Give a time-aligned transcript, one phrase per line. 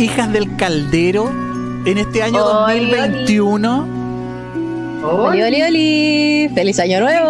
[0.00, 1.30] hijas del caldero
[1.84, 3.86] en este año Oli, 2021?
[5.02, 6.50] Oli, oli, oli.
[6.54, 7.28] ¡Feliz año nuevo!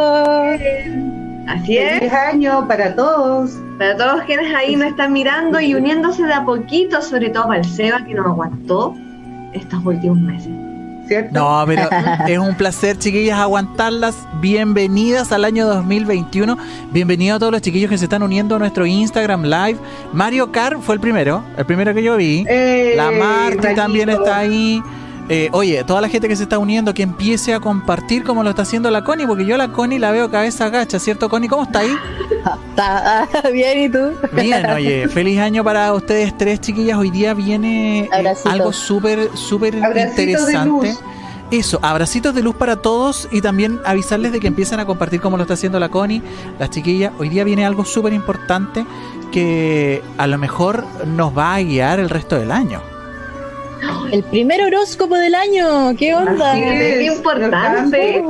[1.49, 1.99] Así es.
[1.99, 3.59] Feliz año para todos.
[3.79, 7.61] Para todos quienes ahí nos están mirando y uniéndose de a poquito, sobre todo para
[7.61, 8.95] el Seba que nos aguantó
[9.53, 10.53] estos últimos meses.
[11.09, 11.33] ¿Cierto?
[11.33, 11.89] No, pero
[12.29, 14.17] es un placer, chiquillas, aguantarlas.
[14.41, 16.57] Bienvenidas al año 2021.
[16.93, 19.77] Bienvenidos a todos los chiquillos que se están uniendo a nuestro Instagram Live.
[20.15, 22.45] Mario Car fue el primero, el primero que yo vi.
[22.97, 24.83] La Marti también está ahí.
[25.29, 28.51] Eh, oye, toda la gente que se está uniendo, que empiece a compartir como lo
[28.51, 31.49] está haciendo la Connie, porque yo la Connie la veo cabeza agacha, ¿cierto, Connie?
[31.49, 31.95] ¿Cómo está ahí?
[32.71, 34.11] Está ah, bien, ¿y tú?
[34.33, 36.99] Bien, oye, feliz año para ustedes tres, chiquillas.
[36.99, 40.67] Hoy día viene eh, algo súper, súper de interesante.
[40.67, 41.01] luz.
[41.51, 45.37] Eso, abracitos de luz para todos y también avisarles de que empiecen a compartir como
[45.37, 46.23] lo está haciendo la Connie,
[46.61, 47.13] las chiquillas.
[47.19, 48.87] Hoy día viene algo súper importante
[49.33, 52.81] que a lo mejor nos va a guiar el resto del año.
[54.13, 55.97] El primer horóscopo del año.
[55.97, 56.53] ¿Qué onda?
[56.53, 56.99] Así es.
[56.99, 58.25] Qué importante.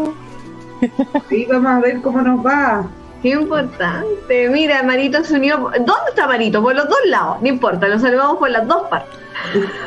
[1.29, 2.89] Sí, vamos a ver cómo nos va.
[3.23, 4.49] Qué importante.
[4.49, 5.59] Mira, Marito se unió.
[5.59, 6.63] ¿Dónde está Marito?
[6.63, 7.39] Por los dos lados.
[7.43, 9.19] No importa, nos saludamos por las dos partes.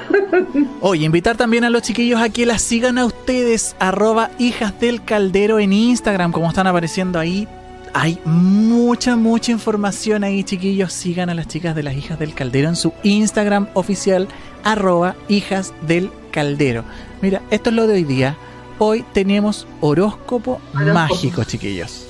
[0.81, 5.03] Oye, invitar también a los chiquillos a que las sigan a ustedes, arroba hijas del
[5.03, 7.47] caldero en Instagram, como están apareciendo ahí.
[7.95, 10.93] Hay mucha, mucha información ahí, chiquillos.
[10.93, 14.27] Sigan a las chicas de las hijas del caldero en su Instagram oficial,
[14.63, 16.83] arroba hijas del caldero.
[17.21, 18.35] Mira, esto es lo de hoy día.
[18.79, 20.93] Hoy tenemos horóscopo Horóscopo.
[20.93, 22.07] mágico, chiquillos.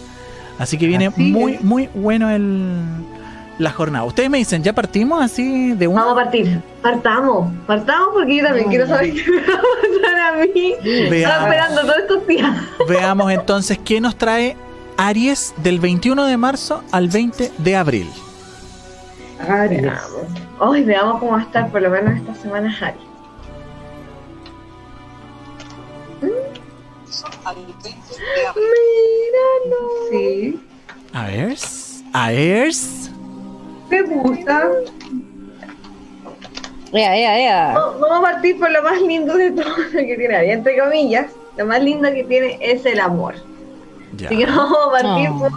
[0.60, 1.64] Así que viene Así muy, es.
[1.64, 2.78] muy bueno el,
[3.58, 4.06] la jornada.
[4.06, 6.04] Ustedes me dicen, ¿ya partimos así de una?
[6.06, 6.62] Vamos a partir.
[6.82, 7.52] Partamos.
[7.66, 10.74] Partamos porque yo también quiero saber qué me va a pasar a mí.
[10.84, 11.14] Veamos.
[11.14, 12.52] Estaba esperando todos estos días.
[12.88, 14.56] Veamos entonces qué nos trae
[14.98, 18.10] Aries del 21 de marzo al 20 de abril.
[19.48, 19.92] Aries.
[20.60, 23.00] Hoy veamos cómo va a estar por lo menos esta semana Harry.
[28.56, 29.80] Míralo.
[30.12, 30.60] Sí.
[31.14, 31.58] A ver.
[32.14, 32.74] A ver.
[33.90, 34.70] Me gusta.
[36.94, 37.74] Ea, ea, ea.
[37.74, 41.28] Vamos a partir por lo más lindo de todo lo que tiene Aries, entre comillas.
[41.58, 43.36] Lo más lindo que tiene es el amor.
[44.16, 44.28] Ya.
[44.28, 45.40] Así que vamos a partir Oh.
[45.40, 45.52] por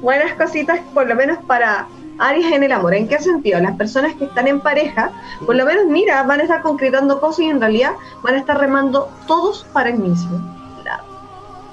[0.00, 1.86] buenas cositas, por lo menos para
[2.18, 2.94] Aries en el amor.
[2.94, 3.60] ¿En qué sentido?
[3.60, 5.10] Las personas que están en pareja,
[5.44, 7.92] por lo menos, mira, van a estar concretando cosas y en realidad
[8.22, 10.61] van a estar remando todos para el mismo.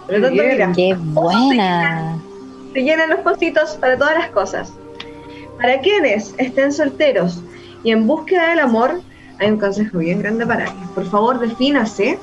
[0.10, 0.54] Por lo tanto, Bien.
[0.54, 2.18] mira, Qué buena.
[2.74, 4.74] se llenan los cositos para todas las cosas.
[5.62, 7.40] Para quienes estén solteros
[7.84, 9.02] y en búsqueda del amor,
[9.40, 10.76] hay un consejo bien grande para ellos.
[10.96, 12.18] Por favor, defínase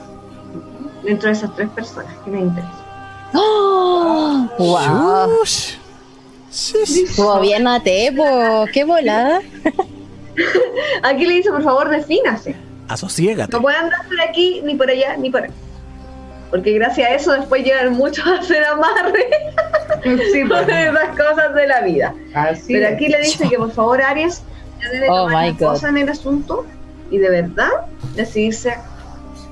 [1.05, 2.73] dentro de esas tres personas que les interesan.
[3.35, 4.49] ¡Oh!
[4.59, 5.45] ¡Wow!
[5.45, 5.75] Shush.
[6.51, 7.61] Shush.
[7.63, 8.65] Mate, po.
[8.73, 9.41] ¡Qué volada!
[11.03, 12.57] Aquí le dice, por favor, defínase.
[12.89, 13.53] Asociégate.
[13.53, 15.53] No pueden andar por aquí, ni por allá, ni por acá.
[16.57, 19.27] Porque gracias a eso después llegan muchos a hacer amarre
[20.33, 22.15] Sí, con pues, esas cosas de la vida.
[22.33, 22.95] así Pero es.
[22.95, 24.41] aquí le dice que por favor Aries
[24.81, 26.65] ya debe Oh tomar las cosas en el asunto
[27.11, 27.69] y de verdad
[28.15, 28.75] decidirse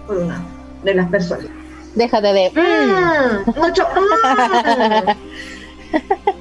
[0.06, 0.42] por una
[0.82, 1.48] de las personas.
[1.94, 2.50] Déjate de.
[2.52, 3.86] Mm, mucho.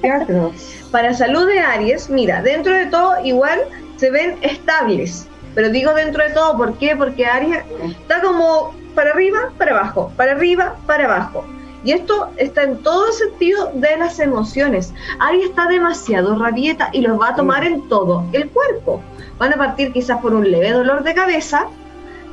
[0.02, 0.92] mm.
[0.92, 3.60] Para salud de Aries, mira, dentro de todo igual
[3.98, 5.28] se ven estables.
[5.56, 6.96] Pero digo dentro de todo, ¿por qué?
[6.96, 7.64] Porque Aries
[8.00, 11.46] está como para arriba, para abajo, para arriba, para abajo.
[11.84, 14.94] Y esto está en todo el sentido de las emociones.
[15.20, 19.02] Aries está demasiado rabieta y los va a tomar en todo el cuerpo.
[19.38, 21.68] Van a partir quizás por un leve dolor de cabeza,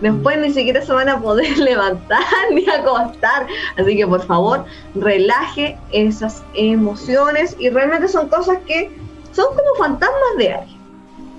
[0.01, 3.47] después ni siquiera se van a poder levantar ni acostar.
[3.77, 4.65] Así que por favor,
[4.95, 8.91] relaje esas emociones y realmente son cosas que
[9.33, 10.80] son como fantasmas de Aries.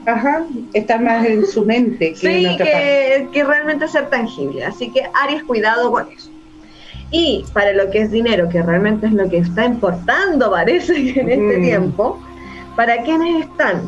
[0.06, 0.46] Ajá.
[0.74, 2.72] Está más en su mente que Sí, en otra parte.
[2.72, 4.66] que, que realmente ser tangible.
[4.66, 6.30] Así que Aries, cuidado con eso.
[7.12, 11.20] Y para lo que es dinero, que realmente es lo que está importando, parece que
[11.20, 11.62] en este Mm.
[11.64, 12.20] tiempo,
[12.76, 13.82] para quienes están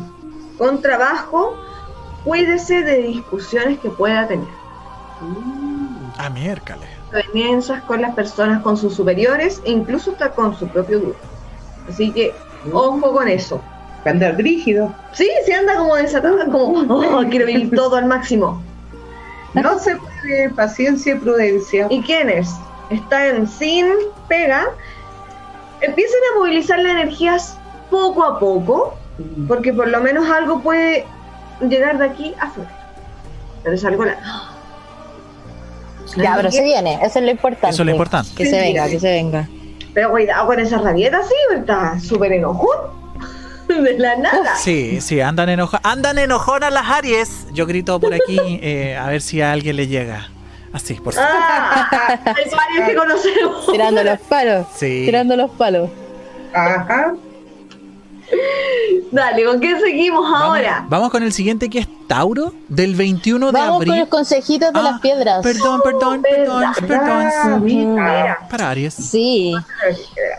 [0.58, 1.56] con trabajo,
[2.22, 4.46] cuídese de discusiones que pueda tener.
[6.18, 6.88] A miércoles.
[7.12, 11.18] Desavenencias con las personas, con sus superiores e incluso hasta con su propio grupo.
[11.88, 12.34] Así que,
[12.72, 13.60] ojo con eso.
[14.04, 14.94] Andar rígido.
[15.12, 18.62] Sí, se anda como desatada, como, oh, quiero vivir todo al máximo.
[19.54, 21.86] No se puede, paciencia y prudencia.
[21.88, 22.50] ¿Y quiénes
[22.90, 23.86] están sin
[24.28, 24.66] pega?
[25.80, 27.58] Empiecen a movilizar las energías
[27.90, 28.94] poco a poco,
[29.46, 31.06] porque por lo menos algo puede
[31.60, 32.74] llegar de aquí a febrero.
[33.62, 34.22] Pero es algo largo.
[36.16, 36.98] Ya, pero se viene.
[37.02, 37.68] Eso es lo importante.
[37.70, 38.30] Eso es lo importante.
[38.36, 39.48] Que se venga, que se venga.
[39.94, 43.03] Pero cuidado con esa rabieta, sí, está súper enojón.
[43.82, 44.56] de la nada.
[44.56, 45.84] Sí, sí, andan enojonas.
[45.84, 47.46] Andan enojonas las Aries.
[47.52, 50.28] Yo grito por aquí eh, a ver si a alguien le llega.
[50.72, 51.30] Así, por favor.
[51.36, 53.66] Ah, el Aries que conocemos.
[53.70, 54.66] Tirando los palos.
[54.74, 55.02] Sí.
[55.06, 55.90] Tirando los palos.
[56.52, 57.14] Ajá.
[59.12, 60.72] Dale, ¿con qué seguimos ahora?
[60.76, 63.88] Vamos, vamos con el siguiente que es Tauro, del 21 de Vamos abril.
[63.90, 65.42] con los consejitos de Ah, las piedras.
[65.42, 66.72] Perdón, perdón, perdón, verdad.
[66.80, 67.30] perdón.
[67.44, 68.38] Ah, mira.
[68.50, 68.94] Para Aries.
[68.94, 69.54] Sí,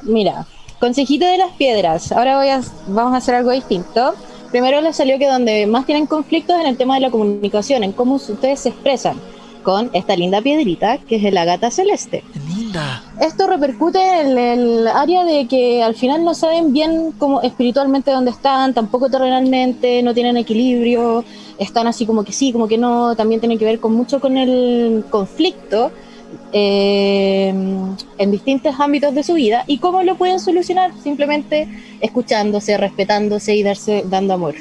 [0.02, 0.46] mira,
[0.86, 2.12] consejito de las piedras.
[2.12, 4.14] Ahora voy a, vamos a hacer algo distinto.
[4.52, 7.84] Primero les salió que donde más tienen conflictos es en el tema de la comunicación,
[7.84, 9.20] en cómo ustedes se expresan
[9.64, 12.24] con esta linda piedrita que es el agata celeste.
[12.56, 13.04] Linda.
[13.20, 18.30] Esto repercute en el área de que al final no saben bien cómo espiritualmente dónde
[18.30, 21.26] están, tampoco terrenalmente, no tienen equilibrio,
[21.58, 24.38] están así como que sí, como que no, también tiene que ver con mucho con
[24.38, 25.92] el conflicto
[26.58, 27.50] eh,
[28.18, 31.68] en distintos ámbitos de su vida y cómo lo pueden solucionar simplemente
[32.00, 34.56] escuchándose, respetándose y darse, dando amor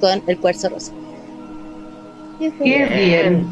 [0.00, 0.92] con el cuarzo rosa.
[2.38, 3.46] Qué bien.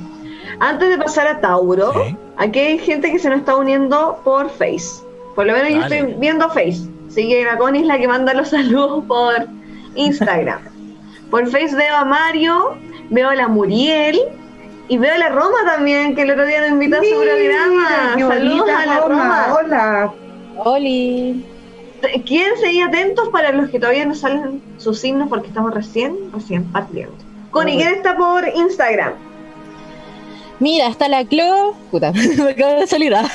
[0.61, 2.17] Antes de pasar a Tauro, Sí.
[2.38, 5.03] aquí hay gente que se nos está uniendo por Face.
[5.35, 6.88] Por lo menos yo estoy viendo Face.
[7.09, 9.47] Así que la Connie es la que manda los saludos por
[9.94, 10.61] Instagram.
[11.31, 12.79] por Face veo a Mario,
[13.11, 14.19] veo a la Muriel
[14.88, 18.15] y veo a la Roma también, que el otro día nos invitó a su programa.
[18.35, 19.47] Saludos a la Roma.
[19.49, 19.56] Roma.
[19.61, 20.12] Hola.
[20.59, 21.44] Oli.
[22.25, 26.65] Quédense ahí atentos para los que todavía no salen sus signos porque estamos recién, recién
[26.73, 27.15] partiendo.
[27.50, 29.15] Connie, ¿quién está por Instagram?
[30.61, 31.75] Mira, está la Clo.
[31.91, 32.12] Puta,
[32.44, 33.15] me acabo de salir.
[33.17, 33.29] ah.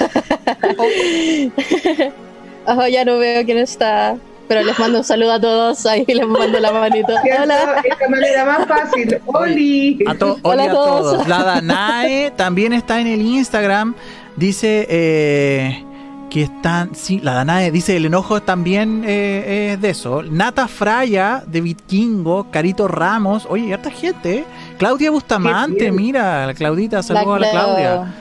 [2.68, 4.18] Ojo, ya no veo quién está.
[4.47, 5.85] Pero les mando un saludo a todos.
[5.88, 7.13] Ahí les mando la manito.
[7.41, 7.81] Hola.
[7.83, 9.17] Es la manera más fácil.
[9.27, 10.03] Oli.
[10.07, 11.13] A, to- Hola Oli a a todos.
[11.13, 11.27] todos.
[11.27, 13.95] La Danae también está en el Instagram.
[14.35, 15.85] Dice eh,
[16.29, 16.95] que están.
[16.95, 20.23] Sí, la Danae dice el enojo también eh, es de eso.
[20.23, 23.45] Nata Fraya de Vikingo, Carito Ramos.
[23.49, 24.35] Oye, harta gente.
[24.39, 24.45] ¿eh?
[24.77, 27.49] Claudia Bustamante, mira, Claudita, saludos a la.
[27.51, 28.13] Claudia.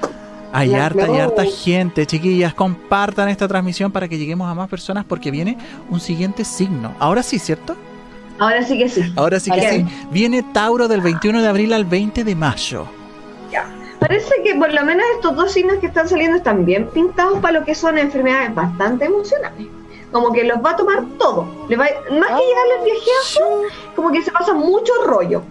[0.52, 2.54] Hay La harta, hay harta gente, chiquillas.
[2.54, 5.56] Compartan esta transmisión para que lleguemos a más personas porque viene
[5.88, 6.94] un siguiente signo.
[6.98, 7.76] Ahora sí, ¿cierto?
[8.38, 9.12] Ahora sí que sí.
[9.16, 9.86] Ahora sí que sí.
[10.10, 12.86] Viene Tauro del 21 de abril al 20 de mayo.
[14.00, 17.60] Parece que por lo menos estos dos signos que están saliendo están bien pintados para
[17.60, 19.66] lo que son enfermedades bastante emocionales.
[20.10, 21.46] Como que los va a tomar todo.
[21.68, 23.62] Le va, más que llegarle el viajeazo,
[23.94, 25.42] como que se pasa mucho rollo.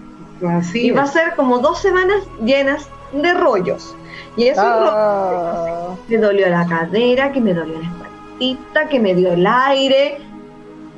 [0.46, 3.96] Así Y va a ser como dos semanas llenas de rollos.
[4.40, 5.96] Y rollos, Ah.
[6.08, 10.18] me dolió la cadera, que me dolió la espaldita, que me dio el aire.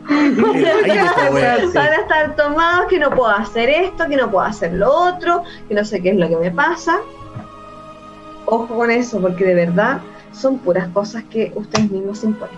[0.07, 0.35] Van
[1.77, 5.75] a estar tomados que no puedo hacer esto, que no puedo hacer lo otro, que
[5.75, 6.97] no sé qué es lo que me pasa.
[8.45, 10.01] Ojo con eso, porque de verdad
[10.33, 12.55] son puras cosas que ustedes mismos se imponen.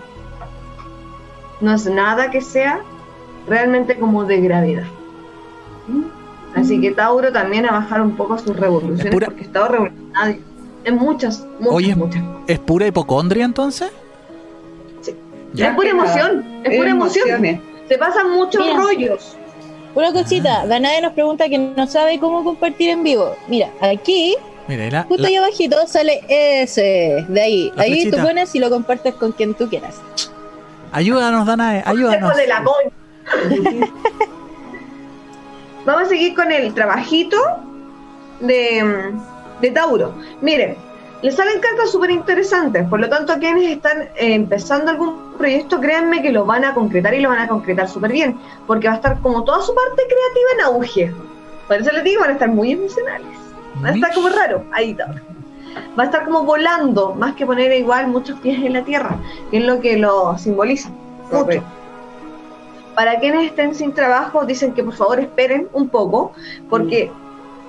[1.60, 2.80] No es nada que sea
[3.46, 4.84] realmente como de gravedad.
[6.56, 10.42] Así que Tauro también a bajar un poco sus revoluciones, Es pura- porque estado revolucionario
[10.84, 12.22] en muchas, muchas, Oye, muchas.
[12.46, 13.90] ¿Es pura hipocondria entonces?
[15.02, 15.14] Sí.
[15.52, 15.68] Ya.
[15.70, 17.28] Es pura emoción, es pura emoción.
[17.28, 17.60] Emociones.
[17.88, 18.76] Se pasan muchos Mira.
[18.78, 19.36] rollos.
[19.94, 23.36] Una cosita, Danae nos pregunta que no sabe cómo compartir en vivo.
[23.48, 24.34] Mira, aquí,
[24.66, 27.24] Mira, y la- justo la- ahí abajito, sale ese.
[27.28, 27.72] De ahí.
[27.76, 30.00] Ahí tú pones y lo compartes con quien tú quieras.
[30.92, 32.36] ayúdanos, Danae, ayúdanos.
[32.36, 32.64] De la.
[35.86, 37.36] Vamos a seguir con el trabajito
[38.40, 39.20] de, mm,
[39.64, 40.12] de Tauro.
[40.42, 40.76] Miren,
[41.22, 46.20] les salen cartas súper interesantes, por lo tanto, quienes están eh, empezando algún proyecto, créanme
[46.20, 48.96] que lo van a concretar y lo van a concretar súper bien, porque va a
[48.96, 51.14] estar como toda su parte creativa en auge.
[51.66, 53.26] Por eso les digo, van a estar muy emocionales.
[53.82, 55.20] Va a estar como raro, ahí Tauro.
[55.98, 59.16] Va a estar como volando, más que poner igual muchos pies en la tierra,
[59.50, 60.90] que es lo que lo simboliza.
[61.32, 61.62] Mucho.
[62.94, 66.32] Para quienes estén sin trabajo, dicen que por favor esperen un poco,
[66.68, 67.10] porque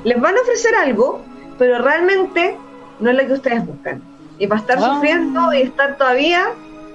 [0.04, 1.22] les van a ofrecer algo,
[1.58, 2.58] pero realmente
[3.00, 4.02] no es lo que ustedes buscan.
[4.38, 4.94] Y para estar Ah.
[4.96, 6.46] sufriendo y estar todavía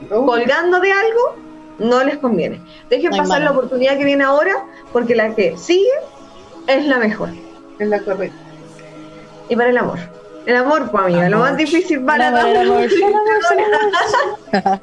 [0.08, 1.36] colgando de algo,
[1.78, 2.60] no les conviene.
[2.90, 4.52] Dejen pasar la oportunidad que viene ahora,
[4.92, 5.88] porque la que sigue
[6.66, 7.30] es la mejor.
[7.78, 8.36] es la correcta.
[9.48, 9.98] Y para el amor.
[10.46, 12.72] El amor, pues amiga, lo más difícil para El amor, el Tauro.
[12.78, 13.18] amor, el amor,
[14.52, 14.80] el amor.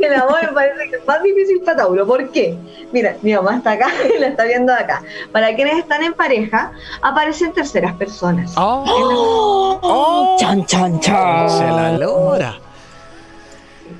[0.00, 2.06] El amor me parece que es más difícil para Tauro.
[2.06, 2.56] ¿Por qué?
[2.90, 5.02] Mira, mi mamá está acá y la está viendo acá.
[5.30, 8.52] Para quienes están en pareja, aparecen terceras personas.
[8.56, 11.12] Oh, Oh, chan, chan, se
[11.64, 12.00] la chan.
[12.00, 12.54] logra.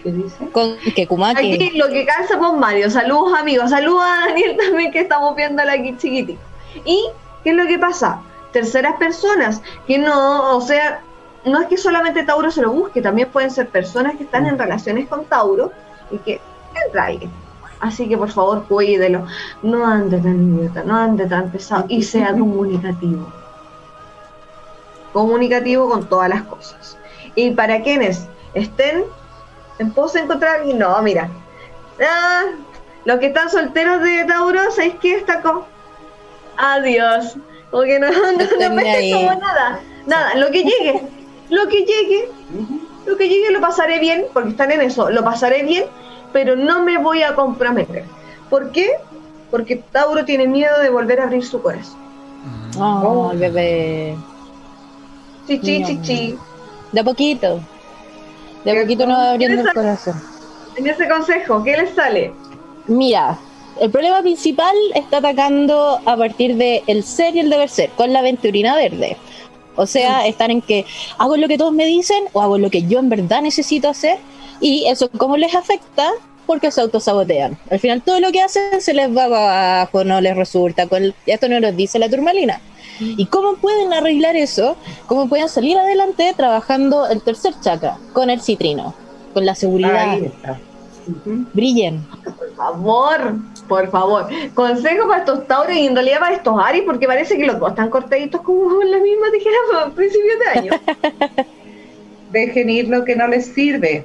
[0.02, 0.48] ¿Qué dice?
[0.52, 1.52] Con que Kumaki.
[1.54, 2.90] Aquí lo que calza con Mario.
[2.90, 3.68] Saludos amigos.
[3.70, 6.40] Saludos a Daniel también que estamos viéndola aquí chiquitito.
[6.84, 7.04] ¿Y
[7.44, 8.20] qué es lo que pasa?
[8.52, 11.02] Terceras personas que no, o sea,
[11.44, 14.58] no es que solamente Tauro se lo busque, también pueden ser personas que están en
[14.58, 15.72] relaciones con Tauro
[16.10, 16.40] y que
[16.86, 17.30] entra alguien.
[17.80, 19.26] Así que por favor cuídelo.
[19.62, 23.26] No ande tan idiota, no ande tan pesado y sea comunicativo.
[25.12, 26.98] Comunicativo con todas las cosas.
[27.34, 29.04] Y para quienes estén
[29.78, 31.28] en pos de encontrar a alguien, no, mira.
[32.00, 32.44] Ah,
[33.04, 35.16] los que están solteros de Tauro, ¿sabéis qué?
[35.16, 35.66] Está como.
[36.56, 37.36] Adiós.
[37.70, 38.48] Como que no, no, no
[39.16, 39.80] como nada.
[40.06, 41.02] Nada, lo que llegue.
[41.50, 42.28] Lo que llegue.
[43.06, 45.10] Lo que llegue lo pasaré bien, porque están en eso.
[45.10, 45.84] Lo pasaré bien,
[46.32, 48.04] pero no me voy a comprometer.
[48.48, 48.90] ¿Por qué?
[49.50, 51.98] Porque Tauro tiene miedo de volver a abrir su corazón.
[52.78, 54.16] Oh, bebé.
[55.46, 55.86] Chichi, No.
[55.88, 56.38] chichi.
[56.92, 57.60] De a poquito.
[58.64, 60.20] De a poquito nos va abriendo el corazón.
[60.76, 62.32] En ese consejo, ¿qué les sale?
[62.86, 63.38] Mira,
[63.80, 68.12] el problema principal está atacando a partir de el ser y el deber ser, con
[68.12, 69.16] la aventurina verde.
[69.76, 70.84] O sea, están en que
[71.16, 74.18] hago lo que todos me dicen o hago lo que yo en verdad necesito hacer.
[74.60, 76.10] Y eso, ¿cómo les afecta?
[76.46, 77.56] Porque se autosabotean.
[77.70, 80.86] Al final, todo lo que hacen se les va abajo, no les resulta.
[80.86, 82.60] Con esto no nos dice la turmalina.
[83.00, 84.76] ¿Y cómo pueden arreglar eso?
[85.06, 88.94] ¿Cómo pueden salir adelante trabajando el tercer chakra con el citrino?
[89.32, 90.10] Con la seguridad.
[90.10, 90.60] Ahí está.
[91.54, 92.06] Brillen.
[92.24, 93.36] Por favor,
[93.70, 94.26] por favor.
[94.52, 97.70] Consejo para estos Tauros y en realidad para estos Aries, porque parece que los dos
[97.70, 100.72] están cortaditos como la misma tijera a principios de año.
[102.32, 104.04] Dejen ir lo que no les sirve.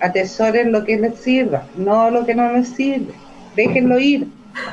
[0.00, 3.14] Atesoren lo que les sirva, no lo que no les sirve.
[3.54, 4.26] Déjenlo ir.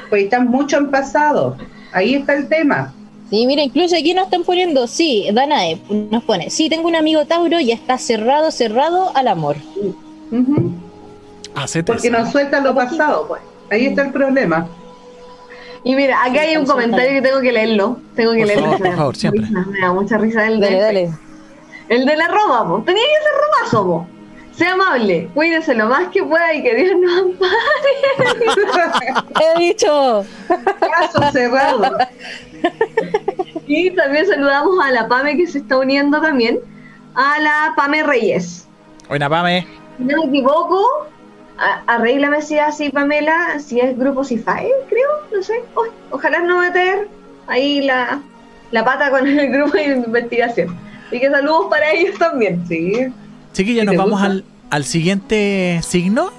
[0.09, 1.55] Pues están mucho en pasado.
[1.93, 2.91] Ahí está el tema.
[3.29, 7.25] Sí, mira, incluso aquí nos están poniendo, sí, Danae nos pone, sí, tengo un amigo
[7.25, 9.55] Tauro y está cerrado, cerrado al amor.
[11.85, 12.19] Porque esa.
[12.19, 13.27] no sueltan lo pasado.
[13.27, 13.41] Pues.
[13.71, 14.67] Ahí está el problema.
[15.83, 17.97] Y mira, acá hay un comentario que tengo que leerlo.
[18.15, 18.65] Tengo que Por leerlo.
[18.65, 19.41] favor, por favor, siempre.
[19.49, 21.11] Me da mucha risa el de, Dale, dale.
[21.89, 22.83] el de la Roma, po.
[22.83, 24.07] Tenía que ser romazo, po.
[24.51, 27.53] Sea amable, cuídese lo más que pueda y que Dios nos ampare.
[29.55, 30.25] He dicho.
[30.79, 31.97] Caso cerrado.
[33.65, 36.59] Y también saludamos a la Pame que se está uniendo también.
[37.15, 38.67] A la Pame Reyes.
[39.07, 39.65] Buena, Pame.
[39.97, 41.07] Si no me equivoco,
[41.87, 45.53] arréglame si es así, Pamela, si es grupo Cifai, creo, no sé.
[45.75, 47.07] Uy, ojalá no meter
[47.47, 48.21] ahí la,
[48.71, 50.77] la pata con el grupo de investigación.
[51.07, 52.65] Así que saludos para ellos también.
[52.67, 53.07] Sí.
[53.53, 56.31] Chiquilla, ¿Y nos vamos al, al siguiente signo,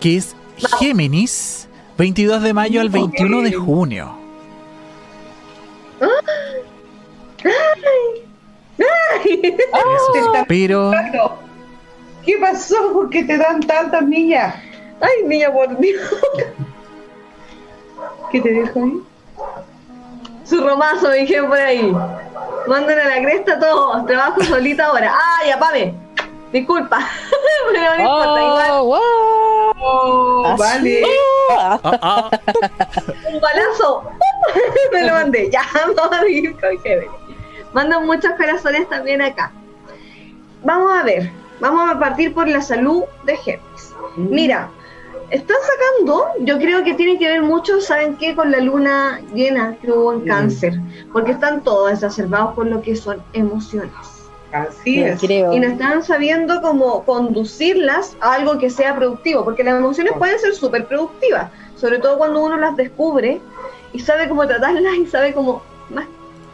[0.00, 0.36] que es
[0.78, 1.68] Géminis,
[1.98, 4.16] 22 de mayo al 21 de junio.
[9.24, 10.90] Eso espero.
[10.90, 11.38] Claro.
[12.24, 12.92] ¿Qué pasó?
[12.92, 14.54] ¿Por qué te dan tantas millas?
[15.00, 16.00] Ay, niña, por Dios.
[18.30, 19.02] ¿Qué te dejo ahí?
[20.44, 21.96] Su romazo, me dijeron por ahí.
[22.66, 24.06] Mandan a la cresta todos.
[24.06, 25.12] Trabajo solita ahora.
[25.14, 25.94] Ah, ya, Pame.
[26.52, 26.98] Disculpa.
[27.72, 28.70] Pero no importa, igual.
[28.72, 29.72] Oh, wow.
[29.82, 31.02] Oh, vale.
[31.52, 32.30] Ah, ah,
[33.32, 34.04] un balazo.
[34.92, 35.50] Me lo mandé.
[35.50, 36.70] Ya, vamos a seguir con.
[37.72, 39.52] Mandan muchos corazones también acá.
[40.64, 41.30] Vamos a ver.
[41.60, 43.94] Vamos a partir por la salud de Géminis.
[44.16, 44.70] Mira,
[45.30, 48.34] están sacando, yo creo que tiene que ver mucho, ¿saben qué?
[48.34, 50.26] Con la luna llena que hubo en Mm.
[50.26, 50.80] cáncer.
[51.12, 53.92] Porque están todos exacerbados por lo que son emociones.
[54.52, 55.20] Así es.
[55.20, 55.52] Creo.
[55.52, 59.44] Y no están sabiendo cómo conducirlas a algo que sea productivo.
[59.44, 61.50] Porque las emociones pueden ser súper productivas.
[61.76, 63.40] Sobre todo cuando uno las descubre
[63.92, 66.06] y sabe cómo tratarlas y sabe cómo, más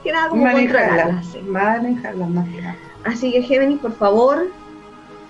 [0.04, 0.87] que nada, cómo Manejarla.
[0.88, 1.26] controlarlas.
[1.33, 1.38] sí.
[1.40, 2.76] Manejarla más que nada.
[3.04, 4.47] Así que Géminis, por favor,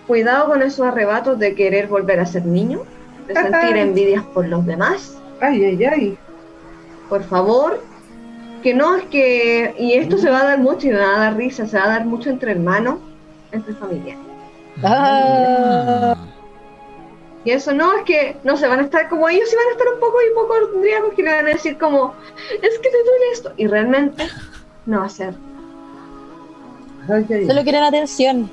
[0.06, 2.80] cuidado con esos arrebatos de querer volver a ser niño,
[3.26, 5.16] de sentir envidias por los demás.
[5.40, 6.18] Ay, ay, ay.
[7.08, 7.82] Por favor,
[8.62, 11.18] que no es que, y esto se va a dar mucho y me va a
[11.20, 12.96] dar risa, se va a dar mucho entre hermanos,
[13.52, 14.22] entre familiares.
[14.82, 16.16] Ah,
[17.44, 19.72] Y eso no es que no se van a estar como ellos, sí van a
[19.72, 22.14] estar un poco hipocondríacos que le van a decir como,
[22.50, 23.52] es que te duele esto.
[23.56, 24.26] Y realmente
[24.84, 25.34] no va a ser.
[27.06, 28.50] Solo quieren atención.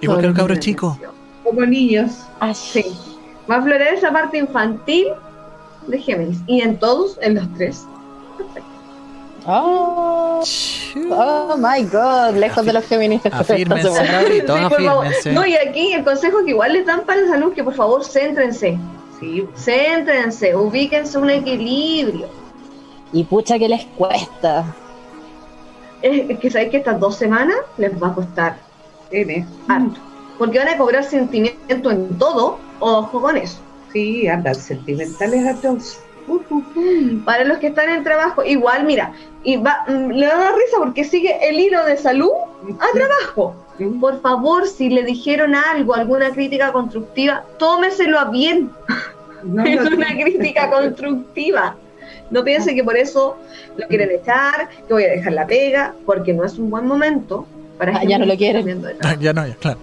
[0.00, 0.96] Igual que el cabro chico.
[1.42, 2.24] Como niños.
[2.38, 2.84] Ay, Sí.
[3.50, 5.06] Va a florecer esa parte infantil
[5.86, 6.38] de Géminis.
[6.46, 7.84] Y en todos, en los tres.
[9.46, 10.42] Oh,
[11.12, 13.24] oh my god, lejos de los Géminis.
[13.26, 15.06] Afírmense, Sí, por favor.
[15.06, 15.32] afírmense.
[15.32, 18.04] No, y aquí el consejo que igual les dan para la salud, que por favor
[18.04, 18.76] céntrense.
[19.18, 19.46] Sí.
[19.56, 22.28] Céntrense, ubíquense un equilibrio.
[23.12, 24.64] Y pucha que les cuesta.
[26.02, 28.58] Es, es que sabéis que estas dos semanas les va a costar
[29.10, 29.46] N.
[29.66, 30.00] harto.
[30.38, 32.58] Porque van a cobrar sentimiento en todo.
[32.80, 33.58] Ojo con eso.
[33.92, 36.00] Sí, andan sentimentales a todos.
[36.26, 37.24] Uh, uh, uh.
[37.24, 40.54] Para los que están en trabajo, igual, mira, y va, mm, le va a dar
[40.54, 42.30] risa porque sigue el hilo de salud
[42.80, 43.54] a trabajo.
[44.00, 48.70] Por favor, si le dijeron algo, alguna crítica constructiva, tómeselo a bien.
[49.44, 51.76] No, es no, una crítica constructiva.
[52.30, 53.38] No piense que por eso
[53.76, 57.46] lo quieren echar, que voy a dejar la pega, porque no es un buen momento
[57.78, 58.84] para Ah, gente ya no lo quieren.
[59.02, 59.78] Ah, ya no, ya, claro.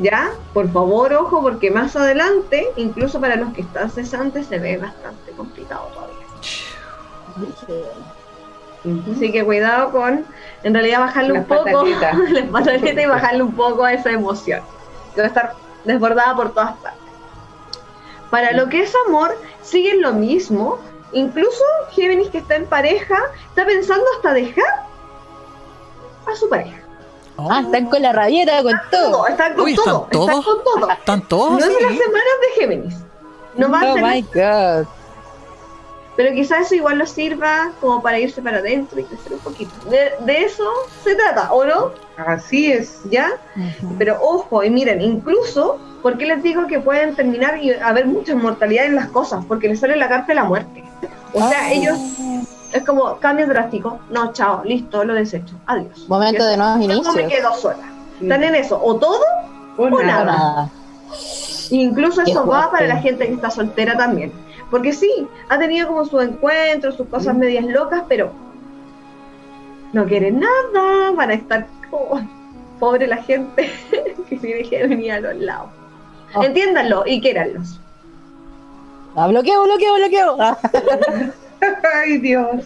[0.00, 4.78] Ya, por favor, ojo, porque más adelante, incluso para los que están cesantes, se ve
[4.78, 6.26] bastante complicado todavía.
[9.12, 10.24] Así que cuidado con,
[10.62, 14.62] en realidad, bajarle Las un poco pataletas y bajarle un poco a esa emoción.
[15.14, 15.52] Que va a estar
[15.84, 17.00] desbordada por todas partes.
[18.30, 20.78] Para lo que es amor, siguen lo mismo.
[21.12, 24.86] Incluso Géminis que está en pareja está pensando hasta dejar
[26.26, 26.79] a su pareja.
[27.50, 29.10] Ah, están con la rabieta, con todo.
[29.10, 30.44] Todo, están con Uy, todo, ¿están están todos?
[30.44, 30.90] con todo.
[30.90, 32.94] ¿Están todos No es de las semanas de Géminis.
[33.56, 34.86] No va Oh my god.
[36.16, 39.72] Pero quizás eso igual nos sirva como para irse para adentro y crecer un poquito.
[39.88, 40.64] De, de eso
[41.02, 41.92] se trata, ¿o no?
[42.18, 43.00] Así es.
[43.10, 43.30] ¿Ya?
[43.96, 48.32] Pero ojo, y miren, incluso, ¿por qué les digo que pueden terminar y haber mucha
[48.32, 49.44] inmortalidad en las cosas?
[49.46, 50.84] Porque les sale la carta de la muerte.
[51.32, 51.72] O sea, Ah.
[51.72, 51.96] ellos
[52.72, 54.00] es como cambio drástico.
[54.10, 55.54] No, chao, listo, lo desecho.
[55.66, 56.06] Adiós.
[56.08, 57.16] Momento de nuevos No me inicios.
[57.28, 57.84] quedo sola.
[58.20, 59.20] Están en eso, o todo,
[59.76, 60.68] O O nada.
[61.70, 64.32] incluso Qué eso va para la gente que está soltera también.
[64.70, 68.30] Porque sí, ha tenido como sus encuentros, sus cosas medias locas, pero
[69.92, 72.20] no quieren nada, van a estar como
[72.78, 73.72] pobre la gente
[74.28, 75.70] que tiene que venir a los lados.
[76.34, 76.42] Oh.
[76.44, 77.80] Entiéndanlo y quiéranlos.
[79.16, 80.36] Ah, bloqueo, bloqueo, bloqueo.
[80.38, 80.56] Ah.
[81.82, 82.64] Ay, Dios.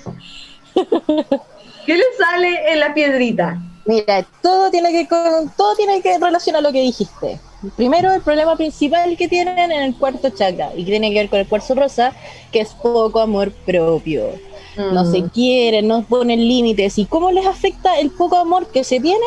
[1.87, 3.61] ¿Qué les sale en la piedrita?
[3.87, 7.39] Mira, todo tiene que con, todo tiene que relacionar lo que dijiste.
[7.77, 11.29] Primero, el problema principal que tienen en el cuarto chakra y que tiene que ver
[11.29, 12.13] con el cuarzo rosa,
[12.51, 14.31] que es poco amor propio.
[14.77, 16.99] No se quieren, no ponen límites.
[16.99, 19.21] ¿Y cómo les afecta el poco amor que se tienen?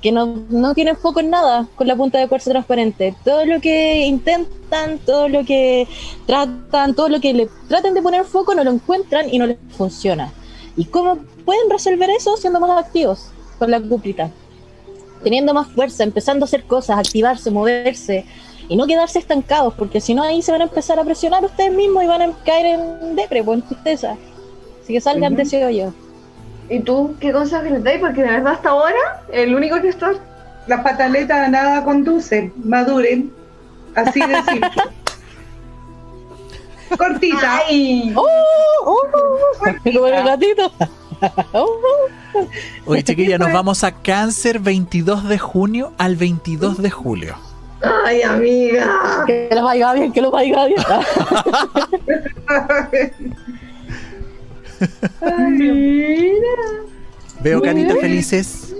[0.00, 3.14] Que no, no tienen foco en nada con la punta de cuarzo transparente.
[3.24, 5.86] Todo lo que intentan, todo lo que
[6.26, 9.58] tratan, todo lo que le traten de poner foco no lo encuentran y no les
[9.76, 10.32] funciona.
[10.76, 14.30] ¿Y cómo pueden resolver eso siendo más activos con la cuprita?
[15.22, 18.24] Teniendo más fuerza, empezando a hacer cosas, activarse, moverse
[18.70, 21.72] y no quedarse estancados, porque si no ahí se van a empezar a presionar ustedes
[21.72, 24.16] mismos y van a caer en depre, pues, en tristeza.
[24.82, 25.92] Así que salgan de ese hoyo.
[26.70, 28.00] ¿Y tú qué consejos les dais?
[28.00, 30.12] Porque de verdad hasta ahora, el único que está...
[30.68, 32.52] Las pataletas a nada conducen.
[32.62, 33.32] Maduren.
[33.96, 34.70] Así de simple.
[36.96, 37.62] Cortita.
[37.66, 38.12] ¡Ay!
[38.14, 38.24] ¡Oh!
[38.84, 39.00] ¡Oh!
[39.82, 40.70] Como el gatito.
[41.52, 41.68] ¡Oh!
[42.86, 47.36] Oye, chiquilla, nos vamos a Cáncer 22 de junio al 22 de julio.
[48.04, 49.24] ¡Ay, amiga!
[49.26, 50.78] Que los vaya bien, que los vaya bien.
[55.48, 56.38] Mira.
[57.40, 58.74] Veo caritas felices.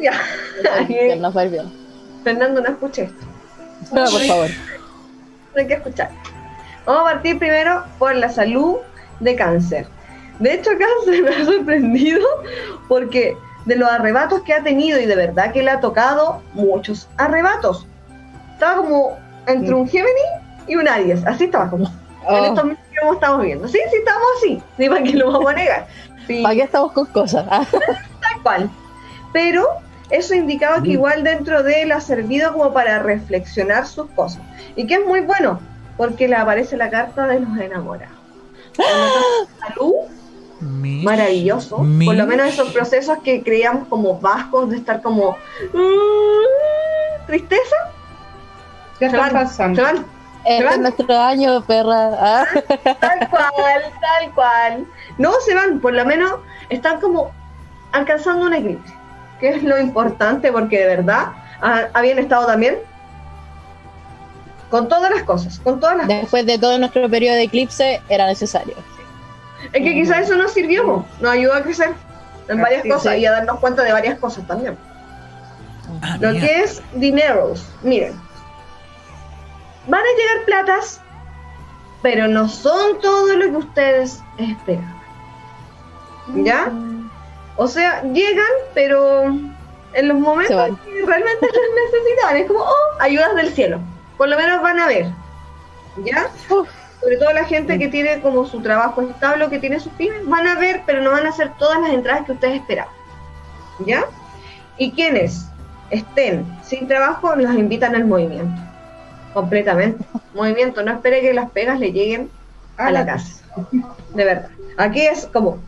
[0.00, 0.12] Ya.
[0.86, 1.72] Que nos va a ir bien.
[2.24, 3.26] Fernando, no escuché esto.
[3.92, 4.50] No, por favor.
[5.54, 6.10] No hay que escuchar.
[6.86, 8.76] Vamos a partir primero por la salud
[9.20, 9.86] de cáncer.
[10.38, 12.26] De hecho, cáncer me ha sorprendido
[12.88, 13.36] porque
[13.66, 17.86] de los arrebatos que ha tenido y de verdad que le ha tocado muchos arrebatos.
[18.54, 20.20] Estaba como entre un Gemini
[20.66, 21.24] y un Aries.
[21.26, 21.84] Así estaba como.
[21.86, 21.90] En
[22.24, 23.68] Oh, estos que estamos viendo.
[23.68, 24.62] Sí, sí, estamos así.
[24.78, 25.86] Ni para que lo vamos a negar.
[26.26, 27.44] Sí, ¿Para qué estamos con cosas?
[27.50, 28.70] Ah, tal cual.
[29.32, 29.66] Pero
[30.08, 34.40] eso indicaba que igual dentro de él ha servido como para reflexionar sus cosas.
[34.76, 35.58] Y que es muy bueno,
[35.96, 38.14] porque le aparece la carta de los enamorados.
[39.58, 39.94] Salud,
[40.60, 41.78] maravilloso.
[41.78, 45.36] Por lo menos esos procesos que creíamos como bajos, de estar como
[45.72, 47.76] "Mm", tristeza,
[49.00, 49.76] Ya se van, pasando.
[49.76, 50.06] se van.
[50.44, 52.10] Este es nuestro año, perra.
[52.20, 52.44] Ah,
[53.00, 54.86] Tal cual, tal cual.
[55.18, 56.32] No se van, por lo menos
[56.68, 57.30] están como
[57.92, 58.92] alcanzando un equilibrio,
[59.38, 61.26] que es lo importante porque de verdad
[61.60, 62.76] ha- habían estado también
[64.70, 66.22] con todas las cosas, con todas las cosas.
[66.22, 68.74] Después de todo nuestro periodo de eclipse, era necesario.
[69.72, 71.90] Es que quizás eso nos sirvió, nos ayudó a crecer
[72.48, 74.76] en varias cosas y a darnos cuenta de varias cosas también.
[76.02, 76.46] Ah, Lo mira.
[76.46, 78.18] que es dineros, miren,
[79.86, 81.00] van a llegar platas,
[82.02, 85.00] pero no son todo lo que ustedes esperaban.
[86.34, 86.72] ¿Ya?
[87.56, 89.24] O sea, llegan, pero
[89.94, 93.80] en los momentos que realmente las necesitaban, es como, oh, ayudas del cielo.
[94.16, 95.06] Por lo menos van a ver.
[96.04, 96.30] ¿Ya?
[96.50, 96.68] Uf.
[97.00, 100.46] Sobre todo la gente que tiene como su trabajo estable, que tiene sus pymes, van
[100.46, 102.94] a ver, pero no van a hacer todas las entradas que ustedes esperaban.
[103.80, 104.04] ¿Ya?
[104.78, 105.46] Y quienes
[105.90, 108.71] estén sin trabajo, los invitan al movimiento.
[109.32, 110.04] Completamente.
[110.34, 110.82] movimiento.
[110.82, 112.30] No espere que las pegas le lleguen
[112.76, 113.44] a la casa.
[114.14, 114.50] De verdad.
[114.76, 115.62] Aquí es como,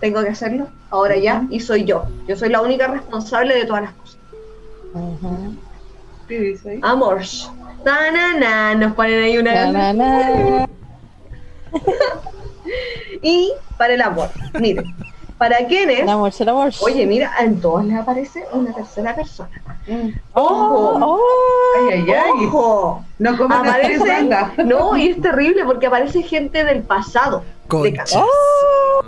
[0.00, 2.06] tengo que hacerlo, ahora ya, y soy yo.
[2.26, 4.18] Yo soy la única responsable de todas las cosas.
[4.92, 5.56] Ujú.
[6.28, 6.80] ¿Qué dice ahí?
[6.82, 7.20] Amor.
[7.84, 10.66] Tanana, nos ponen ahí una Na, na, na.
[13.22, 14.92] Y para el amor, miren,
[15.38, 16.70] para quienes, El amor, el amor.
[16.80, 19.50] oye, mira, en todos les aparece una tercera persona.
[19.86, 20.08] Mm.
[20.32, 20.98] ¡Ojo!
[21.02, 21.20] Oh,
[21.90, 22.46] Ay, ay, ay.
[22.46, 23.04] ¡Ojo!
[23.18, 24.52] No como Aparece, manga.
[24.64, 27.44] no, y es terrible porque aparece gente del pasado.
[27.68, 28.24] de.